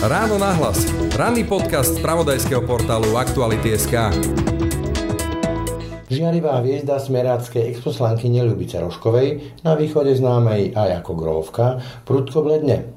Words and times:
Ráno 0.00 0.40
nahlas. 0.40 0.88
Ranný 1.12 1.44
podcast 1.44 1.92
z 1.92 2.00
pravodajského 2.00 2.64
portálu 2.64 3.20
Aktuality.sk. 3.20 3.92
Žiarivá 6.08 6.56
hviezda 6.64 6.96
smeráckej 6.96 7.68
exposlanky 7.68 8.32
Ľubice 8.32 8.80
Roškovej, 8.80 9.60
na 9.60 9.76
východe 9.76 10.16
známej 10.16 10.72
aj 10.72 11.04
ako 11.04 11.12
Grovka, 11.20 11.84
prudko 12.08 12.40
bledne. 12.40 12.88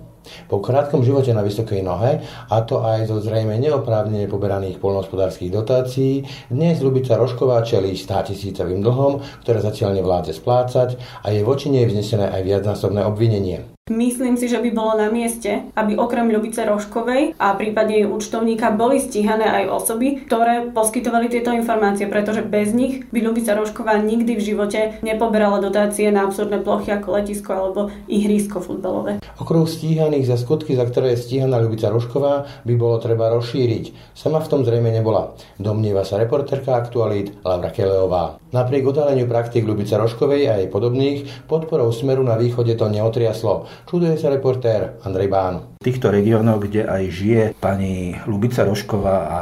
Po 0.47 0.63
krátkom 0.63 1.03
živote 1.03 1.35
na 1.35 1.43
vysokej 1.43 1.83
nohe, 1.83 2.23
a 2.47 2.57
to 2.63 2.79
aj 2.79 3.11
zo 3.11 3.19
zrejme 3.19 3.59
neoprávnene 3.59 4.31
poberaných 4.31 4.79
polnohospodárských 4.79 5.51
dotácií, 5.51 6.23
dnes 6.47 6.79
Lubica 6.79 7.19
Rošková 7.19 7.67
čelí 7.67 7.99
100 7.99 8.31
tisícovým 8.31 8.79
dlhom, 8.79 9.19
ktoré 9.43 9.59
zatiaľ 9.59 9.99
nevládze 9.99 10.39
splácať 10.39 10.95
a 11.19 11.35
je 11.35 11.43
voči 11.43 11.67
nej 11.67 11.83
vznesené 11.83 12.31
aj 12.31 12.47
viacnásobné 12.47 13.03
obvinenie. 13.03 13.72
Myslím 13.91 14.39
si, 14.39 14.47
že 14.47 14.63
by 14.63 14.71
bolo 14.71 14.95
na 14.95 15.11
mieste, 15.11 15.67
aby 15.75 15.99
okrem 15.99 16.31
Ľubice 16.31 16.63
Roškovej 16.63 17.35
a 17.35 17.51
prípade 17.51 17.91
jej 17.91 18.07
účtovníka 18.07 18.71
boli 18.71 18.95
stíhané 18.95 19.43
aj 19.43 19.75
osoby, 19.75 20.23
ktoré 20.23 20.71
poskytovali 20.71 21.27
tieto 21.27 21.51
informácie, 21.51 22.07
pretože 22.07 22.47
bez 22.47 22.71
nich 22.71 23.03
by 23.11 23.19
Ľubica 23.19 23.51
Rošková 23.51 23.99
nikdy 23.99 24.39
v 24.39 24.45
živote 24.55 24.79
nepoberala 25.03 25.59
dotácie 25.59 26.07
na 26.15 26.23
absurdné 26.23 26.63
plochy 26.63 26.95
ako 26.95 27.11
letisko 27.11 27.51
alebo 27.51 27.91
ihrisko 28.07 28.63
futbalové. 28.63 29.19
Okruh 29.35 29.67
stíhaných 29.67 30.31
za 30.31 30.39
skutky, 30.39 30.79
za 30.79 30.87
ktoré 30.87 31.19
je 31.19 31.27
stíhaná 31.27 31.59
Ľubica 31.59 31.91
Rošková, 31.91 32.63
by 32.63 32.73
bolo 32.79 33.03
treba 33.03 33.35
rozšíriť. 33.35 34.15
Sama 34.15 34.39
v 34.39 34.47
tom 34.47 34.63
zrejme 34.63 34.95
nebola. 34.95 35.35
Domnieva 35.59 36.07
sa 36.07 36.15
reporterka 36.15 36.71
aktualít 36.71 37.35
Laura 37.43 37.67
Keleová. 37.67 38.42
Napriek 38.53 38.85
odhaleniu 38.85 39.25
praktik 39.25 39.65
Ľubice 39.65 39.97
Roškovej 39.97 40.45
a 40.45 40.61
jej 40.61 40.69
podobných, 40.69 41.49
podporou 41.49 41.89
smeru 41.89 42.21
na 42.21 42.37
východe 42.37 42.77
to 42.77 42.85
neotriaslo. 42.85 43.65
Čuduje 43.89 44.13
sa 44.13 44.29
reportér 44.29 45.01
Andrej 45.01 45.25
Bán. 45.33 45.53
V 45.81 45.89
týchto 45.89 46.13
regiónoch, 46.13 46.61
kde 46.61 46.85
aj 46.85 47.03
žije 47.09 47.43
pani 47.57 48.13
Lubica 48.29 48.61
Rošková 48.61 49.17
a 49.25 49.41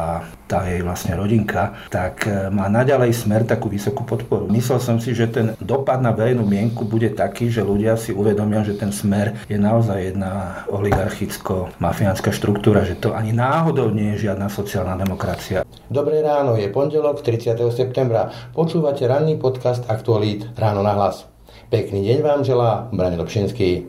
tá 0.52 0.68
jej 0.68 0.84
vlastne 0.84 1.16
rodinka, 1.16 1.80
tak 1.88 2.28
e, 2.28 2.52
má 2.52 2.68
naďalej 2.68 3.16
smer 3.16 3.48
takú 3.48 3.72
vysokú 3.72 4.04
podporu. 4.04 4.52
Myslel 4.52 4.84
som 4.84 5.00
si, 5.00 5.16
že 5.16 5.32
ten 5.32 5.56
dopad 5.64 6.04
na 6.04 6.12
verejnú 6.12 6.44
mienku 6.44 6.84
bude 6.84 7.08
taký, 7.16 7.48
že 7.48 7.64
ľudia 7.64 7.96
si 7.96 8.12
uvedomia, 8.12 8.68
že 8.68 8.76
ten 8.76 8.92
smer 8.92 9.48
je 9.48 9.56
naozaj 9.56 10.12
jedna 10.12 10.68
oligarchicko-mafiánska 10.68 12.36
štruktúra, 12.36 12.84
že 12.84 13.00
to 13.00 13.16
ani 13.16 13.32
náhodou 13.32 13.88
nie 13.96 14.12
je 14.20 14.28
žiadna 14.28 14.52
sociálna 14.52 15.00
demokracia. 15.00 15.64
Dobré 15.88 16.20
ráno, 16.20 16.60
je 16.60 16.68
pondelok 16.68 17.24
30. 17.24 17.56
septembra. 17.72 18.28
Počúvate 18.52 19.08
ranný 19.08 19.40
podcast 19.40 19.88
Aktualít 19.88 20.52
Ráno 20.60 20.84
na 20.84 20.92
hlas. 20.92 21.32
Pekný 21.72 22.04
deň 22.04 22.20
vám 22.20 22.42
želá 22.44 22.92
Braň 22.92 23.16
Dobšinský. 23.16 23.88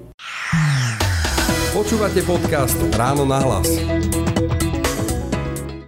Počúvate 1.74 2.22
podcast 2.22 2.78
Ráno 2.94 3.26
na 3.26 3.42
hlas. 3.42 4.11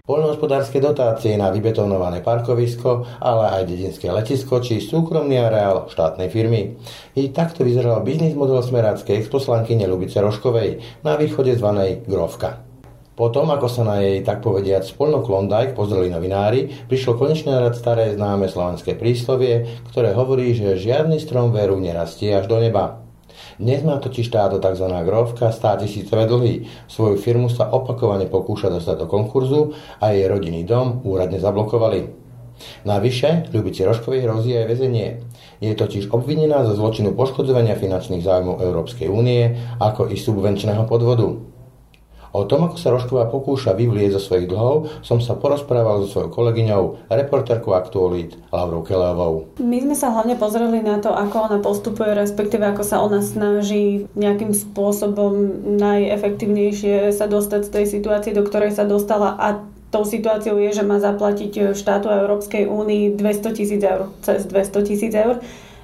Poľnohospodárske 0.05 0.85
dotácie 0.85 1.33
na 1.41 1.49
vybetonované 1.49 2.21
parkovisko, 2.21 3.09
ale 3.25 3.57
aj 3.57 3.73
dedinské 3.73 4.13
letisko 4.13 4.61
či 4.61 4.77
súkromný 4.77 5.41
areál 5.41 5.89
štátnej 5.89 6.29
firmy. 6.29 6.77
I 7.17 7.33
takto 7.33 7.65
vyzeral 7.65 8.05
biznis 8.05 8.37
model 8.37 8.61
smeráckej 8.61 9.25
exposlanky 9.25 9.73
Ľubice 9.81 10.21
Roškovej 10.21 11.01
na 11.09 11.17
východe 11.17 11.57
zvanej 11.57 12.05
Grovka. 12.05 12.61
Potom, 13.17 13.49
ako 13.49 13.65
sa 13.65 13.81
na 13.81 14.05
jej, 14.05 14.21
tak 14.21 14.45
povediať, 14.45 14.85
spolno 14.85 15.25
Klondike 15.25 15.73
pozreli 15.73 16.13
novinári, 16.13 16.69
prišlo 16.85 17.17
konečne 17.17 17.57
rad 17.57 17.73
staré 17.73 18.13
známe 18.13 18.45
slovenské 18.45 19.01
príslovie, 19.01 19.89
ktoré 19.89 20.13
hovorí, 20.13 20.53
že 20.53 20.77
žiadny 20.77 21.17
strom 21.17 21.49
veru 21.49 21.81
nerastie 21.81 22.29
až 22.29 22.45
do 22.45 22.61
neba. 22.61 23.04
Dnes 23.59 23.83
má 23.83 24.03
totiž 24.03 24.31
táto 24.31 24.59
tzv. 24.59 24.87
grovka 25.07 25.51
100 25.51 25.87
tisícové 25.87 26.27
dlhy. 26.27 26.67
Svoju 26.91 27.17
firmu 27.19 27.47
sa 27.47 27.71
opakovane 27.71 28.27
pokúša 28.27 28.71
dostať 28.71 29.05
do 29.05 29.07
konkurzu 29.07 29.75
a 30.03 30.11
jej 30.11 30.27
rodinný 30.27 30.67
dom 30.67 31.03
úradne 31.07 31.39
zablokovali. 31.39 32.25
Navyše, 32.87 33.51
Ľubici 33.51 33.83
Roškovej 33.83 34.25
hrozí 34.25 34.55
aj 34.55 34.67
väzenie. 34.71 35.09
Je 35.59 35.75
totiž 35.75 36.11
obvinená 36.15 36.63
zo 36.63 36.79
zločinu 36.79 37.15
poškodzovania 37.15 37.75
finančných 37.75 38.23
záujmov 38.23 38.63
Európskej 38.63 39.11
únie, 39.11 39.59
ako 39.83 40.11
i 40.11 40.17
subvenčného 40.19 40.87
podvodu. 40.87 41.54
O 42.35 42.43
tom, 42.43 42.67
ako 42.67 42.75
sa 42.75 42.91
Rošková 42.91 43.31
pokúša 43.31 43.79
vyvlieť 43.79 44.19
zo 44.19 44.21
svojich 44.27 44.51
dlhov, 44.51 44.91
som 45.07 45.23
sa 45.23 45.39
porozprával 45.39 46.03
so 46.03 46.11
svojou 46.11 46.35
kolegyňou, 46.35 47.07
reporterkou 47.07 47.79
Aktualít 47.79 48.35
Laurou 48.51 48.83
Kelevou. 48.83 49.55
My 49.63 49.79
sme 49.79 49.95
sa 49.95 50.11
hlavne 50.11 50.35
pozreli 50.35 50.83
na 50.83 50.99
to, 50.99 51.15
ako 51.15 51.47
ona 51.47 51.63
postupuje, 51.63 52.11
respektíve 52.11 52.67
ako 52.67 52.83
sa 52.83 52.99
ona 53.07 53.23
snaží 53.23 54.11
nejakým 54.19 54.51
spôsobom 54.51 55.63
najefektívnejšie 55.79 57.15
sa 57.15 57.31
dostať 57.31 57.71
z 57.71 57.71
tej 57.71 57.85
situácie, 57.87 58.35
do 58.35 58.43
ktorej 58.43 58.75
sa 58.75 58.83
dostala 58.83 59.39
a 59.39 59.63
tou 59.95 60.03
situáciou 60.03 60.59
je, 60.59 60.75
že 60.75 60.83
má 60.83 60.99
zaplatiť 60.99 61.71
štátu 61.71 62.11
Európskej 62.11 62.67
únii 62.67 63.15
200 63.15 63.55
tisíc 63.55 63.79
eur, 63.79 64.11
cez 64.27 64.43
200 64.51 64.91
tisíc 64.91 65.15
eur 65.15 65.39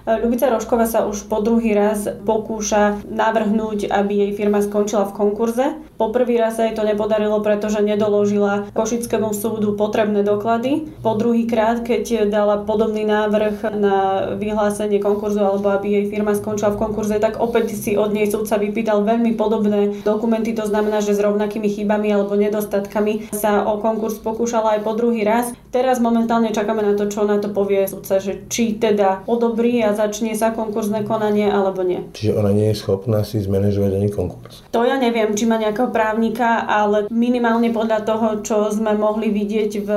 Ľubica 0.09 0.49
Roškova 0.49 0.89
sa 0.89 1.05
už 1.05 1.29
po 1.29 1.45
druhý 1.45 1.77
raz 1.77 2.09
pokúša 2.25 3.05
navrhnúť, 3.05 3.93
aby 3.93 4.29
jej 4.29 4.33
firma 4.33 4.65
skončila 4.65 5.09
v 5.09 5.17
konkurze. 5.17 5.67
Po 6.01 6.09
prvý 6.09 6.41
raz 6.41 6.57
sa 6.57 6.65
jej 6.65 6.73
to 6.73 6.87
nepodarilo, 6.87 7.45
pretože 7.45 7.85
nedoložila 7.85 8.73
Košickému 8.73 9.37
súdu 9.37 9.77
potrebné 9.77 10.25
doklady. 10.25 10.89
Po 11.05 11.17
druhý 11.21 11.45
krát, 11.45 11.85
keď 11.85 12.33
dala 12.33 12.65
podobný 12.65 13.05
návrh 13.05 13.77
na 13.77 13.97
vyhlásenie 14.41 14.97
konkurzu 15.03 15.45
alebo 15.45 15.69
aby 15.69 16.01
jej 16.01 16.07
firma 16.09 16.33
skončila 16.33 16.73
v 16.73 16.81
konkurze, 16.81 17.21
tak 17.21 17.37
opäť 17.37 17.77
si 17.77 18.01
od 18.01 18.17
nej 18.17 18.25
súdca 18.25 18.57
vypýtal 18.57 19.05
veľmi 19.05 19.37
podobné 19.37 20.01
dokumenty. 20.01 20.57
To 20.57 20.65
znamená, 20.65 21.05
že 21.05 21.13
s 21.13 21.21
rovnakými 21.21 21.69
chybami 21.69 22.09
alebo 22.09 22.33
nedostatkami 22.41 23.29
sa 23.37 23.69
o 23.69 23.77
konkurs 23.77 24.17
pokúšala 24.25 24.81
aj 24.81 24.81
po 24.81 24.97
druhý 24.97 25.21
raz. 25.21 25.53
Teraz 25.71 26.01
momentálne 26.01 26.51
čakáme 26.51 26.83
na 26.83 26.97
to, 26.97 27.07
čo 27.07 27.29
na 27.29 27.39
to 27.39 27.53
povie 27.53 27.85
súdca, 27.87 28.19
že 28.19 28.49
či 28.49 28.81
teda 28.81 29.23
odobrí 29.29 29.85
a 29.91 29.99
začne 29.99 30.39
sa 30.39 30.55
konkurzné 30.55 31.03
konanie 31.03 31.51
alebo 31.51 31.83
nie. 31.83 32.07
Čiže 32.15 32.39
ona 32.39 32.55
nie 32.55 32.71
je 32.71 32.79
schopná 32.79 33.27
si 33.27 33.43
zmanéžovať 33.43 33.93
ani 33.99 34.09
konkurs? 34.15 34.63
To 34.71 34.87
ja 34.87 34.95
neviem, 34.95 35.35
či 35.35 35.51
má 35.51 35.59
nejakého 35.59 35.91
právnika, 35.91 36.63
ale 36.63 37.11
minimálne 37.11 37.75
podľa 37.75 38.07
toho, 38.07 38.29
čo 38.47 38.71
sme 38.71 38.95
mohli 38.95 39.35
vidieť 39.35 39.71
v 39.83 39.91